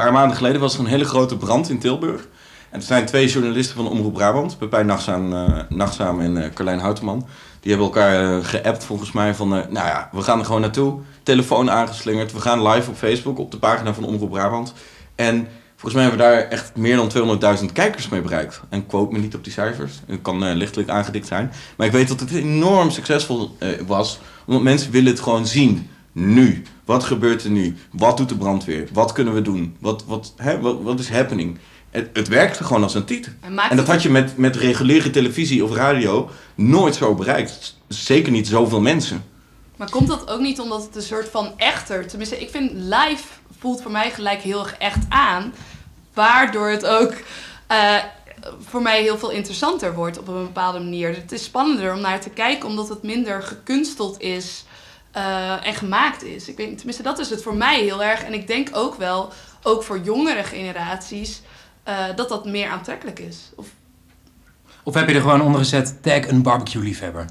paar 0.00 0.12
maanden 0.12 0.36
geleden 0.36 0.60
was 0.60 0.74
er 0.74 0.80
een 0.80 0.86
hele 0.86 1.04
grote 1.04 1.36
brand 1.36 1.68
in 1.68 1.78
Tilburg. 1.78 2.28
En 2.70 2.78
er 2.78 2.86
zijn 2.86 3.06
twee 3.06 3.28
journalisten 3.28 3.76
van 3.76 3.88
Omroep 3.88 4.14
Brabant, 4.14 4.58
Pepijn 4.58 4.86
Nachtzaam, 4.86 5.32
eh, 6.20 6.24
en 6.24 6.42
eh 6.42 6.52
Carlijn 6.54 6.78
Houteman. 6.78 7.26
Die 7.60 7.70
hebben 7.70 7.88
elkaar 7.88 8.38
eh, 8.38 8.44
geappt 8.44 8.84
volgens 8.84 9.12
mij 9.12 9.34
van, 9.34 9.48
nou 9.48 9.72
ja, 9.72 10.08
we 10.12 10.22
gaan 10.22 10.38
er 10.38 10.44
gewoon 10.44 10.60
naartoe. 10.60 11.00
Telefoon 11.22 11.70
aangeslingerd, 11.70 12.32
we 12.32 12.40
gaan 12.40 12.68
live 12.68 12.90
op 12.90 12.96
Facebook, 12.96 13.38
op 13.38 13.50
de 13.50 13.58
pagina 13.58 13.94
van 13.94 14.04
Omroep 14.04 14.30
Brabant. 14.30 14.74
En 15.14 15.48
volgens 15.76 15.94
mij 15.94 16.02
hebben 16.02 16.26
we 16.26 16.32
daar 16.32 16.48
echt 16.48 16.76
meer 16.76 16.96
dan 16.96 17.38
200.000 17.60 17.72
kijkers 17.72 18.08
mee 18.08 18.20
bereikt. 18.20 18.60
En 18.68 18.86
quote 18.86 19.12
me 19.12 19.18
niet 19.18 19.34
op 19.34 19.44
die 19.44 19.52
cijfers, 19.52 20.00
het 20.06 20.22
kan 20.22 20.52
lichtelijk 20.52 20.88
aangedikt 20.88 21.26
zijn. 21.26 21.52
Maar 21.76 21.86
ik 21.86 21.92
weet 21.92 22.08
dat 22.08 22.20
het 22.20 22.30
enorm 22.30 22.90
succesvol 22.90 23.56
was, 23.86 24.20
omdat 24.46 24.62
mensen 24.62 24.90
willen 24.90 25.10
het 25.10 25.20
gewoon 25.20 25.46
zien. 25.46 25.90
Nu. 26.12 26.62
Wat 26.84 27.04
gebeurt 27.04 27.44
er 27.44 27.50
nu? 27.50 27.76
Wat 27.92 28.16
doet 28.16 28.28
de 28.28 28.36
brandweer? 28.36 28.88
Wat 28.92 29.12
kunnen 29.12 29.34
we 29.34 29.42
doen? 29.42 29.76
Wat, 29.78 30.04
wat, 30.06 30.32
hè, 30.36 30.60
wat, 30.60 30.82
wat 30.82 30.98
is 30.98 31.10
happening? 31.10 31.58
Het, 31.90 32.10
het 32.12 32.28
werkte 32.28 32.64
gewoon 32.64 32.82
als 32.82 32.94
een 32.94 33.04
titel. 33.04 33.32
En, 33.70 33.76
dat 33.76 33.86
had 33.86 34.02
je 34.02 34.10
met, 34.10 34.36
met 34.36 34.56
reguliere 34.56 35.10
televisie 35.10 35.64
of 35.64 35.74
radio 35.74 36.30
nooit 36.54 36.94
zo 36.94 37.14
bereikt. 37.14 37.76
Zeker 37.88 38.32
niet 38.32 38.48
zoveel 38.48 38.80
mensen. 38.80 39.24
Maar 39.76 39.90
komt 39.90 40.08
dat 40.08 40.30
ook 40.30 40.40
niet 40.40 40.60
omdat 40.60 40.82
het 40.82 40.96
een 40.96 41.02
soort 41.02 41.28
van 41.28 41.52
echter... 41.56 42.06
Tenminste, 42.06 42.40
ik 42.40 42.50
vind 42.50 42.72
live 42.72 43.24
voelt 43.58 43.82
voor 43.82 43.90
mij 43.90 44.10
gelijk 44.10 44.40
heel 44.40 44.60
erg 44.60 44.76
echt 44.78 45.04
aan. 45.08 45.52
Waardoor 46.14 46.68
het 46.68 46.86
ook 46.86 47.14
eh, 47.66 47.96
voor 48.60 48.82
mij 48.82 49.02
heel 49.02 49.18
veel 49.18 49.30
interessanter 49.30 49.94
wordt 49.94 50.18
op 50.18 50.28
een 50.28 50.42
bepaalde 50.42 50.78
manier. 50.78 51.14
Het 51.14 51.32
is 51.32 51.44
spannender 51.44 51.94
om 51.94 52.00
naar 52.00 52.20
te 52.20 52.30
kijken 52.30 52.68
omdat 52.68 52.88
het 52.88 53.02
minder 53.02 53.42
gekunsteld 53.42 54.20
is 54.20 54.64
eh, 55.10 55.66
en 55.66 55.74
gemaakt 55.74 56.22
is. 56.24 56.48
Ik 56.48 56.56
weet, 56.56 56.76
tenminste, 56.76 57.02
dat 57.02 57.18
is 57.18 57.30
het 57.30 57.42
voor 57.42 57.54
mij 57.54 57.80
heel 57.80 58.02
erg. 58.02 58.22
En 58.24 58.32
ik 58.32 58.46
denk 58.46 58.68
ook 58.72 58.94
wel, 58.94 59.32
ook 59.62 59.82
voor 59.82 59.98
jongere 60.00 60.44
generaties... 60.44 61.42
eh, 61.82 62.04
dat 62.16 62.28
dat 62.28 62.44
meer 62.44 62.68
aantrekkelijk 62.68 63.18
is. 63.18 63.50
Of, 63.54 63.66
Of 64.82 64.94
heb 64.94 65.08
je 65.08 65.14
er 65.14 65.20
gewoon 65.20 65.42
onder 65.42 65.60
gezet, 65.60 66.02
tag 66.02 66.28
een 66.28 66.42
barbecue 66.42 66.82
liefhebber? 66.82 67.24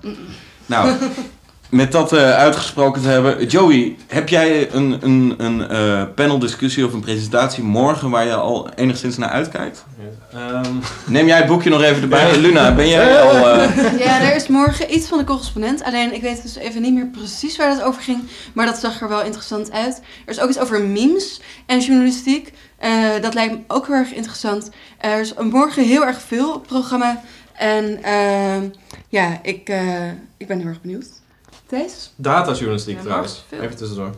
Nou, 0.66 0.98
met 1.70 1.92
dat 1.92 2.14
eh, 2.14 2.32
uitgesproken 2.32 3.02
te 3.02 3.08
hebben. 3.08 3.46
Joey, 3.48 3.96
heb 4.08 4.30
jij 4.30 4.72
een, 4.74 4.98
een, 5.02 5.34
een 5.38 5.70
eh, 5.70 6.04
paneldiscussie 6.16 6.86
of 6.86 6.94
een 6.94 7.00
presentatie 7.00 7.64
morgen 7.64 8.10
waar 8.10 8.26
je 8.26 8.34
al 8.36 8.70
enigszins 8.76 9.18
naar 9.18 9.30
uitkijkt? 9.30 9.86
Ehm, 10.34 10.74
Neem 11.08 11.28
jij 11.28 11.38
het 11.38 11.46
boekje 11.48 11.70
nog 11.70 11.82
even 11.82 12.02
erbij. 12.02 12.38
Luna, 12.38 12.74
ben 12.76 12.88
jij 12.90 13.22
al... 13.22 13.32
eh, 13.50 14.00
Ja, 14.06 14.22
er 14.22 14.36
is 14.36 14.48
morgen 14.48 14.94
iets 14.94 15.08
van 15.08 15.18
de 15.18 15.24
correspondent. 15.24 15.84
Alleen 15.84 16.14
ik 16.14 16.22
weet 16.22 16.42
dus 16.42 16.56
even 16.56 16.82
niet 16.82 16.94
meer 16.94 17.08
precies 17.08 17.58
waar 17.58 17.70
dat 17.70 17.82
over 17.84 18.02
ging. 18.02 18.20
Maar 18.54 18.66
dat 18.66 18.78
zag 18.78 19.02
er 19.02 19.10
wel 19.10 19.24
interessant 19.24 19.72
uit. 19.72 20.02
Er 20.26 20.32
is 20.34 20.40
ook 20.40 20.50
iets 20.50 20.60
over 20.60 20.82
memes 20.82 21.42
en 21.66 21.80
journalistiek. 21.80 22.54
Eh, 22.78 22.92
dat 23.22 23.34
lijkt 23.34 23.54
me 23.54 23.60
ook 23.68 23.88
heel 23.88 23.96
erg 23.96 24.14
interessant. 24.14 24.70
Er 24.98 25.20
is 25.20 25.34
morgen 25.34 25.84
heel 25.84 26.06
erg 26.06 26.22
veel 26.28 26.48
op 26.50 26.60
het 26.60 26.68
programma. 26.68 27.22
En 27.54 28.04
ehm, 28.04 28.70
ja, 29.10 29.40
ik, 29.42 29.70
eh, 29.70 30.08
ik 30.38 30.48
ben 30.48 30.58
heel 30.60 30.68
erg 30.68 30.82
benieuwd. 30.82 31.08
Thijs? 31.70 32.12
datajournalistiek 32.16 32.96
Ja, 32.98 33.02
trouwens. 33.04 33.44
Even 33.50 33.76
tussendoor. 33.76 34.12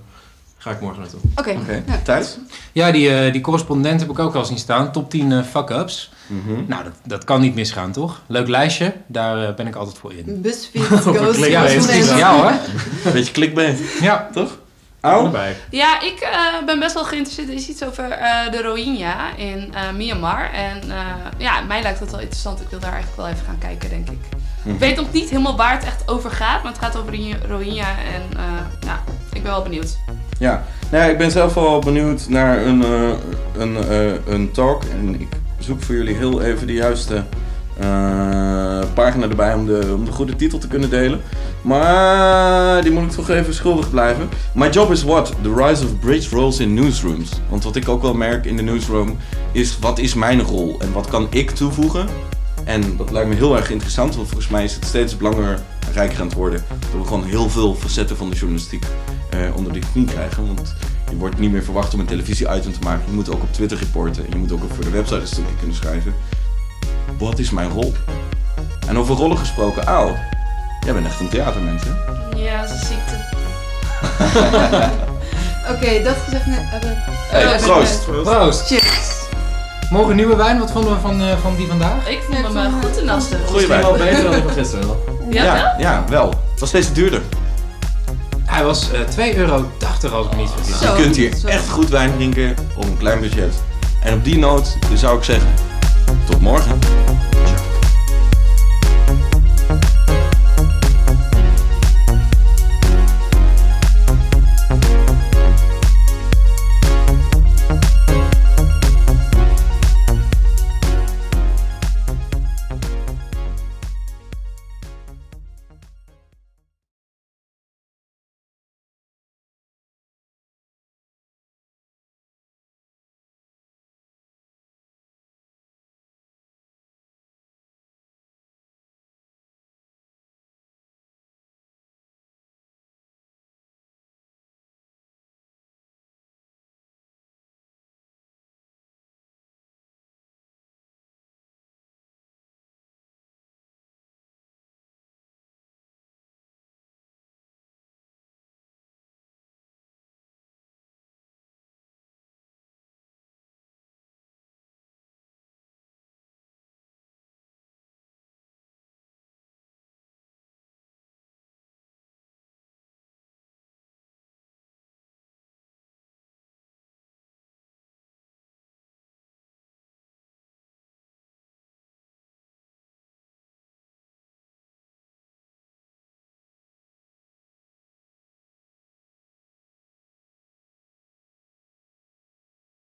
Ga 0.58 0.72
ik 0.72 0.82
morgen 0.82 1.00
naartoe. 1.02 1.20
Oké. 1.36 1.50
Oké, 1.62 1.84
Ja. 1.88 1.98
Thijs? 2.04 2.38
Ja, 2.72 2.92
die, 2.92 3.16
eh, 3.16 3.32
die 3.32 3.42
correspondent 3.42 4.00
heb 4.00 4.10
ik 4.10 4.20
ook 4.20 4.36
al 4.36 4.46
zien 4.46 4.58
staan. 4.58 4.92
Top 4.92 5.10
10 5.10 5.32
eh, 5.32 5.44
fuck-ups. 5.44 6.12
Mhm. 6.28 6.64
Nou, 6.68 6.84
dat, 6.84 6.94
dat 7.06 7.24
kan 7.24 7.42
niet 7.42 7.56
misgaan, 7.56 7.92
toch? 7.92 8.22
Leuk 8.28 8.48
lijstje. 8.48 8.94
Daar 9.08 9.48
eh, 9.48 9.56
ben 9.56 9.68
ik 9.68 9.76
altijd 9.76 9.98
voor 9.98 10.14
in. 10.14 10.42
BuzzFeed 10.42 10.82
Ghost. 11.18 11.46
Ja, 11.46 11.64
ja 12.18 12.36
hoor. 12.40 12.52
Een 13.06 13.12
beetje 13.14 13.34
clickbait, 13.34 13.80
Ja. 14.02 14.30
toch? 14.34 14.58
Au? 15.00 15.30
Ja, 15.70 16.02
ik 16.02 16.20
eh, 16.20 16.66
ben 16.66 16.80
best 16.80 16.94
wel 16.94 17.04
geïnteresseerd. 17.06 17.48
Er 17.50 17.54
is 17.56 17.68
iets 17.68 17.84
over 17.84 18.10
eh, 18.12 18.52
de 18.52 18.62
Rohingya 18.62 19.36
in 19.36 19.74
eh, 19.74 19.92
Myanmar. 19.92 20.52
En 20.52 20.82
eh, 20.92 20.98
ja, 21.38 21.62
mij 21.62 21.82
lijkt 21.82 22.00
dat 22.00 22.12
wel 22.12 22.20
interessant. 22.20 22.62
Ik 22.62 22.68
wil 22.70 22.80
daar 22.80 22.92
eigenlijk 22.94 23.22
wel 23.22 23.32
even 23.32 23.46
gaan 23.46 23.58
kijken, 23.58 23.90
denk 23.90 24.10
ik. 24.10 24.18
Mhm. 24.64 24.74
Ik 24.74 24.80
weet 24.80 24.96
nog 24.96 25.12
niet 25.12 25.30
helemaal 25.30 25.58
waar 25.58 25.74
het 25.74 25.84
echt 25.84 26.04
over 26.06 26.32
gaat, 26.32 26.64
maar 26.64 26.72
het 26.72 26.82
gaat 26.82 26.98
over 26.98 27.48
Rohingya. 27.48 27.88
En 27.88 28.40
ja, 28.86 29.04
ik 29.34 29.44
ben 29.44 29.52
wel 29.52 29.62
benieuwd. 29.62 29.98
Ja, 30.42 30.64
nou 30.92 31.04
ja, 31.04 31.10
ik 31.10 31.18
ben 31.18 31.32
zelf 31.32 31.54
wel 31.54 31.80
benieuwd 31.80 32.30
naar 32.30 32.66
een, 32.66 32.84
eh, 32.84 33.10
een, 33.58 33.78
eh, 33.78 34.34
een 34.34 34.52
talk. 34.52 34.84
En 34.84 35.22
ik 35.22 35.28
zoek 35.60 35.82
voor 35.82 35.96
jullie 35.96 36.16
heel 36.16 36.42
even 36.42 36.68
de 36.68 36.74
juiste 36.74 37.24
pagina 38.94 39.30
erbij 39.30 39.54
om 39.54 39.66
de, 39.66 39.94
om 39.96 40.06
de 40.06 40.12
goede 40.12 40.36
titel 40.36 40.60
te 40.60 40.68
kunnen 40.68 40.90
delen. 40.90 41.22
Maar 41.62 42.82
die 42.82 42.92
moet 42.92 43.04
ik 43.04 43.12
toch 43.12 43.30
even 43.30 43.54
schuldig 43.54 43.90
blijven. 43.90 44.30
My 44.54 44.70
job 44.70 44.92
is 44.92 45.04
what? 45.04 45.34
The 45.42 45.54
rise 45.56 45.84
of 45.84 46.00
bridge 46.00 46.36
roles 46.36 46.60
in 46.60 46.74
newsrooms. 46.74 47.30
Want 47.50 47.64
wat 47.64 47.76
ik 47.76 47.90
ook 47.90 48.02
wel 48.02 48.14
merk 48.14 48.46
in 48.46 48.56
de 48.56 48.64
newsroom 48.64 49.18
is 49.52 49.80
wat 49.80 50.00
is 50.00 50.14
mijn 50.14 50.42
rol 50.42 50.76
en 50.80 50.94
wat 50.94 51.08
kan 51.08 51.28
ik 51.30 51.50
toevoegen? 51.50 52.08
En 52.66 52.98
dat 52.98 53.12
lijkt 53.12 53.30
me 53.30 53.36
heel 53.36 53.56
erg 53.56 53.70
interessant, 53.70 54.16
want 54.16 54.28
volgens 54.28 54.50
mij 54.50 54.64
is 54.64 54.76
het 54.76 54.86
steeds 54.86 55.18
belangrijker 55.18 56.20
aan 56.20 56.26
het 56.26 56.34
worden. 56.34 56.64
Dat 56.80 57.02
we 57.02 57.08
gewoon 57.08 57.24
heel 57.24 57.50
veel 57.50 57.76
facetten 57.76 58.18
van 58.18 58.30
de 58.30 58.36
journalistiek 58.36 58.86
eh, 59.30 59.56
onder 59.56 59.74
de 59.74 59.80
knie 59.92 60.06
krijgen. 60.06 60.48
Want 60.48 60.76
je 61.10 61.16
wordt 61.16 61.40
niet 61.40 61.52
meer 61.52 61.64
verwacht 61.64 61.94
om 61.94 62.00
een 62.00 62.06
televisie-item 62.06 62.74
te 62.74 62.80
maken. 62.84 63.04
Je 63.06 63.12
moet 63.12 63.30
ook 63.30 63.42
op 63.42 63.54
Twitter 63.54 63.78
reporten. 63.78 64.26
Je 64.30 64.36
moet 64.36 64.52
ook 64.52 64.62
voor 64.74 64.84
de 64.84 64.90
website 64.90 65.20
een 65.20 65.28
stukje 65.28 65.56
kunnen 65.58 65.76
schrijven. 65.76 66.14
Wat 67.18 67.40
is 67.40 67.50
mijn 67.50 67.70
rol? 67.70 67.94
En 68.88 68.98
over 68.98 69.16
rollen 69.16 69.38
gesproken, 69.38 69.88
Aal. 69.88 70.16
Jij 70.86 70.94
bent 70.94 71.06
echt 71.06 71.20
een 71.20 71.30
theatermens, 71.30 71.84
hè? 71.84 71.90
Ja, 72.38 72.62
dat 72.62 72.70
is 72.70 72.80
een 72.80 72.86
ziekte. 72.86 73.40
Oké, 75.74 76.04
dat 76.04 76.16
gezegd 76.24 76.46
net. 76.46 76.60
Hey, 77.30 77.58
proost. 77.58 78.06
Proost. 78.06 78.68
Cheers. 78.68 79.21
Morgen 79.92 80.16
nieuwe 80.16 80.36
wijn. 80.36 80.60
Wat 80.60 80.72
vonden 80.72 80.94
we 80.94 81.00
van, 81.00 81.22
eh, 81.22 81.38
van 81.42 81.56
die 81.56 81.68
vandaag? 81.68 82.10
Ik 82.10 82.22
vond 82.22 82.38
hem 82.38 82.54
vond, 82.54 82.84
goed 82.84 82.94
te 82.94 83.00
eh, 83.00 83.06
nassen. 83.06 83.40
Goeie 83.48 83.68
wijn. 83.68 83.82
wel 83.82 83.94
beter 83.94 84.24
dan 84.24 84.32
die 84.32 84.42
van 84.42 84.52
gisteren. 84.52 84.88
wel. 84.88 85.04
Ja, 85.30 85.44
wel? 85.44 85.54
ja, 85.54 85.76
ja, 85.80 86.04
wel. 86.10 86.30
Het 86.30 86.60
was 86.60 86.70
steeds 86.70 86.94
duurder. 86.94 87.22
Hij 88.46 88.64
was 88.64 88.92
eh 88.92 89.00
2,80 89.00 89.38
euro 89.38 89.66
als 90.18 90.26
ik 90.26 90.32
me 90.32 90.38
niet 90.38 90.50
vergis. 90.56 90.80
Je 90.80 90.94
kunt 90.96 91.16
hier 91.16 91.36
zo. 91.36 91.48
echt 91.48 91.70
goed 91.70 91.90
wijn 91.90 92.12
drinken 92.16 92.56
op 92.76 92.84
een 92.84 92.98
klein 92.98 93.20
budget. 93.20 93.62
En 94.04 94.14
op 94.14 94.24
die 94.24 94.38
noot 94.38 94.78
zou 94.94 95.18
ik 95.18 95.24
zeggen, 95.24 95.50
tot 96.26 96.42
morgen. 96.42 96.80